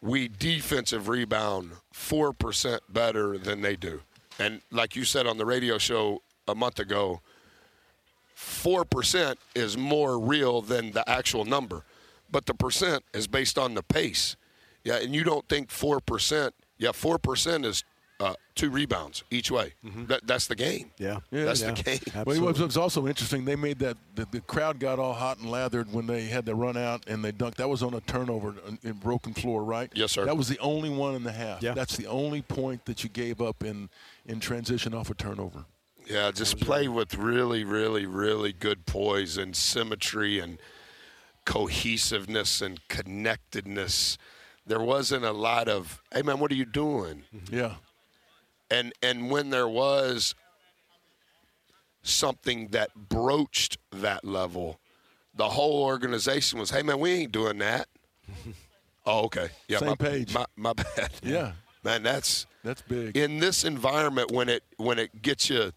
We 0.00 0.28
defensive 0.28 1.08
rebound 1.08 1.72
four 1.92 2.32
percent 2.32 2.82
better 2.88 3.36
than 3.36 3.60
they 3.60 3.76
do. 3.76 4.00
And 4.38 4.62
like 4.70 4.96
you 4.96 5.04
said 5.04 5.26
on 5.26 5.36
the 5.36 5.44
radio 5.44 5.76
show 5.76 6.22
a 6.48 6.54
month 6.54 6.78
ago, 6.78 7.20
four 8.34 8.86
percent 8.86 9.38
is 9.54 9.76
more 9.76 10.18
real 10.18 10.62
than 10.62 10.92
the 10.92 11.08
actual 11.08 11.44
number, 11.44 11.84
but 12.32 12.46
the 12.46 12.54
percent 12.54 13.04
is 13.14 13.28
based 13.28 13.58
on 13.58 13.74
the 13.74 13.82
pace. 13.82 14.36
Yeah, 14.82 14.96
and 14.96 15.14
you 15.14 15.22
don't 15.22 15.48
think 15.48 15.70
four 15.70 16.00
percent? 16.00 16.54
Yeah, 16.78 16.90
four 16.92 17.18
percent 17.18 17.64
is 17.64 17.84
uh, 18.18 18.34
two 18.54 18.70
rebounds 18.70 19.24
each 19.30 19.50
way. 19.50 19.74
That, 20.06 20.26
that's 20.26 20.46
the 20.46 20.54
game. 20.54 20.92
Yeah. 20.98 21.18
Yeah, 21.30 21.44
that's 21.44 21.60
yeah. 21.60 21.72
the 21.72 21.82
game. 21.82 21.98
But 22.24 22.36
it 22.36 22.40
was, 22.40 22.60
it 22.60 22.64
was 22.64 22.76
also 22.76 23.06
interesting. 23.06 23.44
They 23.44 23.56
made 23.56 23.78
that 23.80 23.96
the, 24.14 24.26
the 24.30 24.40
crowd 24.40 24.78
got 24.78 24.98
all 24.98 25.12
hot 25.12 25.38
and 25.38 25.50
lathered 25.50 25.92
when 25.92 26.06
they 26.06 26.22
had 26.24 26.44
the 26.44 26.54
run 26.54 26.76
out 26.76 27.04
and 27.08 27.24
they 27.24 27.32
dunked. 27.32 27.56
That 27.56 27.68
was 27.68 27.82
on 27.82 27.94
a 27.94 28.00
turnover 28.00 28.54
in- 28.68 28.78
in 28.82 28.92
broken 28.94 29.34
floor, 29.34 29.64
right? 29.64 29.90
Yes, 29.94 30.12
sir. 30.12 30.24
That 30.24 30.36
was 30.36 30.48
the 30.48 30.58
only 30.58 30.90
one 30.90 31.14
in 31.14 31.24
the 31.24 31.32
half. 31.32 31.62
Yeah. 31.62 31.74
That's 31.74 31.96
the 31.96 32.06
only 32.06 32.42
point 32.42 32.84
that 32.86 33.02
you 33.02 33.10
gave 33.10 33.40
up 33.40 33.64
in 33.64 33.90
in 34.26 34.40
transition 34.40 34.94
off 34.94 35.10
a 35.10 35.14
turnover. 35.14 35.64
Yeah, 36.06 36.30
just 36.32 36.58
play 36.58 36.88
with 36.88 37.14
really, 37.14 37.62
really, 37.64 38.06
really 38.06 38.52
good 38.52 38.86
poise 38.86 39.36
and 39.36 39.54
symmetry 39.54 40.40
and 40.40 40.58
cohesiveness 41.44 42.60
and 42.60 42.80
connectedness. 42.88 44.18
There 44.66 44.80
wasn't 44.80 45.24
a 45.24 45.32
lot 45.32 45.68
of, 45.68 46.00
"Hey 46.12 46.22
man, 46.22 46.38
what 46.38 46.50
are 46.52 46.56
you 46.56 46.64
doing?" 46.66 47.24
Mm-hmm. 47.34 47.54
Yeah. 47.54 47.74
and 48.70 48.92
and 49.02 49.30
when 49.30 49.50
there 49.50 49.68
was 49.68 50.34
something 52.02 52.68
that 52.68 52.90
broached 52.94 53.78
that 53.92 54.24
level, 54.24 54.78
the 55.34 55.48
whole 55.50 55.82
organization 55.84 56.58
was, 56.58 56.70
"Hey 56.70 56.82
man, 56.82 56.98
we 56.98 57.10
ain't 57.10 57.32
doing 57.32 57.58
that." 57.58 57.88
oh, 59.06 59.24
okay, 59.24 59.48
yeah, 59.68 59.78
Same 59.78 59.88
my, 59.90 59.94
page. 59.96 60.34
My, 60.34 60.46
my 60.56 60.72
bad. 60.96 61.10
Yeah. 61.22 61.52
man, 61.82 62.02
that's 62.02 62.46
That's 62.64 62.82
big. 62.82 63.16
in 63.16 63.40
this 63.40 63.64
environment 63.64 64.30
when 64.30 64.48
it 64.48 64.62
when 64.76 64.98
it 64.98 65.22
gets 65.22 65.50
you, 65.50 65.72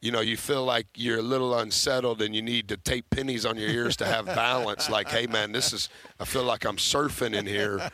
you 0.00 0.12
know, 0.12 0.20
you 0.20 0.36
feel 0.36 0.64
like 0.64 0.86
you're 0.94 1.18
a 1.18 1.22
little 1.22 1.58
unsettled 1.58 2.22
and 2.22 2.34
you 2.34 2.42
need 2.42 2.68
to 2.68 2.76
tape 2.76 3.08
pennies 3.10 3.46
on 3.46 3.56
your 3.56 3.68
ears 3.68 3.96
to 3.96 4.06
have 4.06 4.26
balance. 4.26 4.90
like, 4.90 5.08
hey, 5.08 5.26
man, 5.26 5.52
this 5.52 5.72
is, 5.72 5.88
I 6.20 6.24
feel 6.24 6.44
like 6.44 6.64
I'm 6.64 6.76
surfing 6.76 7.34
in 7.34 7.46
here. 7.46 7.90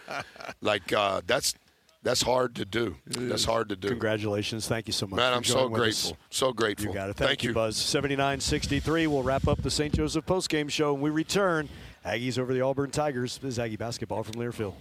Like, 0.60 0.92
uh, 0.92 1.22
that's, 1.26 1.54
that's 2.02 2.22
hard 2.22 2.56
to 2.56 2.64
do. 2.64 2.96
That's 3.06 3.44
hard 3.44 3.68
to 3.68 3.76
do. 3.76 3.88
Congratulations. 3.88 4.66
Thank 4.66 4.88
you 4.88 4.92
so 4.92 5.06
much. 5.06 5.16
Man, 5.16 5.32
I'm 5.32 5.44
so 5.44 5.54
joining 5.54 5.70
with 5.72 5.80
us. 5.82 6.02
grateful. 6.02 6.18
So 6.30 6.52
grateful. 6.52 6.88
You 6.88 6.94
got 6.94 7.10
it. 7.10 7.16
Thank, 7.16 7.28
Thank 7.28 7.42
you, 7.44 7.50
you. 7.50 7.54
Buzz. 7.54 7.76
79-63. 7.76 9.06
We'll 9.06 9.22
wrap 9.22 9.46
up 9.46 9.62
the 9.62 9.70
St. 9.70 9.94
Joseph 9.94 10.26
postgame 10.26 10.68
show 10.70 10.94
and 10.94 11.02
we 11.02 11.10
return. 11.10 11.68
Aggies 12.04 12.38
over 12.38 12.52
the 12.52 12.60
Auburn 12.60 12.90
Tigers. 12.90 13.38
This 13.38 13.50
is 13.50 13.58
Aggie 13.60 13.76
basketball 13.76 14.24
from 14.24 14.34
Learfield. 14.34 14.74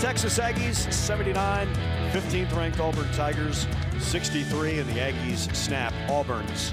Texas 0.00 0.38
Aggies 0.38 0.92
79, 0.92 1.66
15th 2.12 2.54
ranked 2.54 2.80
Auburn 2.80 3.10
Tigers 3.12 3.66
63, 3.98 4.80
and 4.80 4.90
the 4.90 5.00
Aggies 5.00 5.52
snap 5.56 5.94
Auburn's 6.10 6.70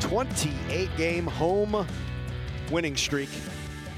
28 0.00 0.94
game 0.98 1.26
home 1.26 1.86
winning 2.70 2.98
streak, 2.98 3.30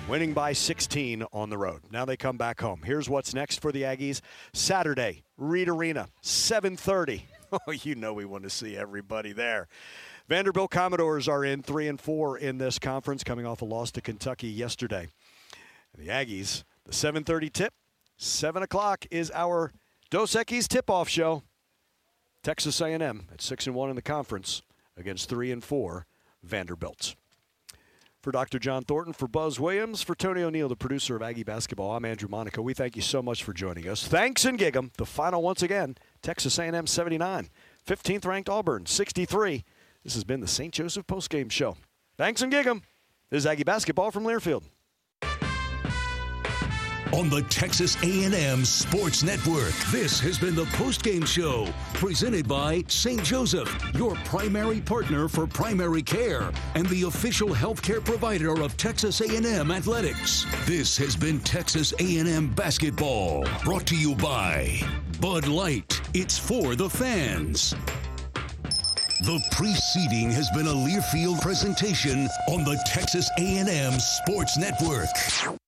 winning 0.08 0.32
by 0.32 0.52
16 0.52 1.24
on 1.32 1.50
the 1.50 1.58
road. 1.58 1.80
Now 1.90 2.04
they 2.04 2.16
come 2.16 2.36
back 2.36 2.60
home. 2.60 2.82
Here's 2.84 3.10
what's 3.10 3.34
next 3.34 3.60
for 3.60 3.72
the 3.72 3.82
Aggies 3.82 4.20
Saturday, 4.52 5.24
Reed 5.36 5.68
Arena, 5.68 6.08
7:30. 6.22 7.22
Oh, 7.66 7.70
you 7.70 7.94
know 7.94 8.14
we 8.14 8.24
want 8.24 8.44
to 8.44 8.50
see 8.50 8.78
everybody 8.78 9.34
there. 9.34 9.68
Vanderbilt 10.26 10.70
Commodores 10.70 11.28
are 11.28 11.44
in 11.44 11.62
3 11.62 11.86
and 11.86 12.00
4 12.00 12.38
in 12.38 12.56
this 12.56 12.78
conference 12.78 13.22
coming 13.22 13.44
off 13.44 13.60
a 13.60 13.66
loss 13.66 13.90
to 13.90 14.00
Kentucky 14.00 14.48
yesterday. 14.48 15.08
The 15.98 16.08
Aggies, 16.08 16.64
the 16.86 16.92
7:30 16.92 17.52
tip, 17.52 17.74
7 18.22 18.62
o'clock 18.62 19.04
is 19.10 19.32
our 19.34 19.72
Dos 20.10 20.34
Equis 20.34 20.68
tip-off 20.68 21.08
show. 21.08 21.42
Texas 22.44 22.80
A&M 22.80 23.26
at 23.32 23.40
6 23.40 23.66
and 23.66 23.74
1 23.74 23.90
in 23.90 23.96
the 23.96 24.02
conference 24.02 24.62
against 24.96 25.28
3 25.28 25.50
and 25.50 25.64
4 25.64 26.06
Vanderbilt. 26.42 27.16
For 28.20 28.30
Dr. 28.30 28.60
John 28.60 28.84
Thornton, 28.84 29.12
for 29.12 29.26
Buzz 29.26 29.58
Williams, 29.58 30.02
for 30.02 30.14
Tony 30.14 30.42
O'Neill, 30.42 30.68
the 30.68 30.76
producer 30.76 31.16
of 31.16 31.22
Aggie 31.22 31.42
Basketball, 31.42 31.96
I'm 31.96 32.04
Andrew 32.04 32.28
Monaco. 32.28 32.62
We 32.62 32.74
thank 32.74 32.94
you 32.94 33.02
so 33.02 33.22
much 33.22 33.42
for 33.42 33.52
joining 33.52 33.88
us. 33.88 34.06
Thanks 34.06 34.44
and 34.44 34.56
gig 34.56 34.76
'em. 34.76 34.92
The 34.98 35.06
final 35.06 35.42
once 35.42 35.62
again, 35.62 35.96
Texas 36.22 36.56
A&M 36.60 36.86
79, 36.86 37.50
15th 37.84 38.24
ranked 38.24 38.48
Auburn 38.48 38.86
63. 38.86 39.64
This 40.04 40.14
has 40.14 40.22
been 40.22 40.40
the 40.40 40.46
St. 40.46 40.72
Joseph 40.72 41.08
postgame 41.08 41.50
show. 41.50 41.76
Thanks 42.16 42.40
and 42.40 42.52
gig 42.52 42.68
'em. 42.68 42.82
This 43.30 43.38
is 43.38 43.46
Aggie 43.46 43.64
Basketball 43.64 44.12
from 44.12 44.22
Learfield. 44.22 44.62
On 47.12 47.28
the 47.28 47.42
Texas 47.42 47.96
A&M 48.02 48.64
Sports 48.64 49.22
Network. 49.22 49.72
This 49.90 50.18
has 50.20 50.38
been 50.38 50.54
the 50.54 50.64
postgame 50.64 51.26
show 51.26 51.68
presented 51.94 52.48
by 52.48 52.84
St. 52.88 53.22
Joseph, 53.22 53.70
your 53.94 54.14
primary 54.24 54.80
partner 54.80 55.28
for 55.28 55.46
primary 55.46 56.02
care 56.02 56.50
and 56.74 56.86
the 56.88 57.02
official 57.02 57.48
healthcare 57.48 58.04
provider 58.04 58.60
of 58.62 58.76
Texas 58.76 59.20
A&M 59.20 59.70
Athletics. 59.70 60.46
This 60.64 60.96
has 60.96 61.14
been 61.14 61.40
Texas 61.40 61.92
A&M 62.00 62.52
basketball 62.54 63.46
brought 63.62 63.86
to 63.86 63.96
you 63.96 64.14
by 64.16 64.80
Bud 65.20 65.46
Light. 65.46 66.00
It's 66.14 66.38
for 66.38 66.74
the 66.74 66.88
fans. 66.88 67.74
The 69.24 69.40
preceding 69.52 70.32
has 70.32 70.50
been 70.50 70.66
a 70.66 70.70
Learfield 70.70 71.40
presentation 71.40 72.26
on 72.48 72.64
the 72.64 72.82
Texas 72.86 73.30
A&M 73.38 73.92
Sports 74.00 74.58
Network. 74.58 75.61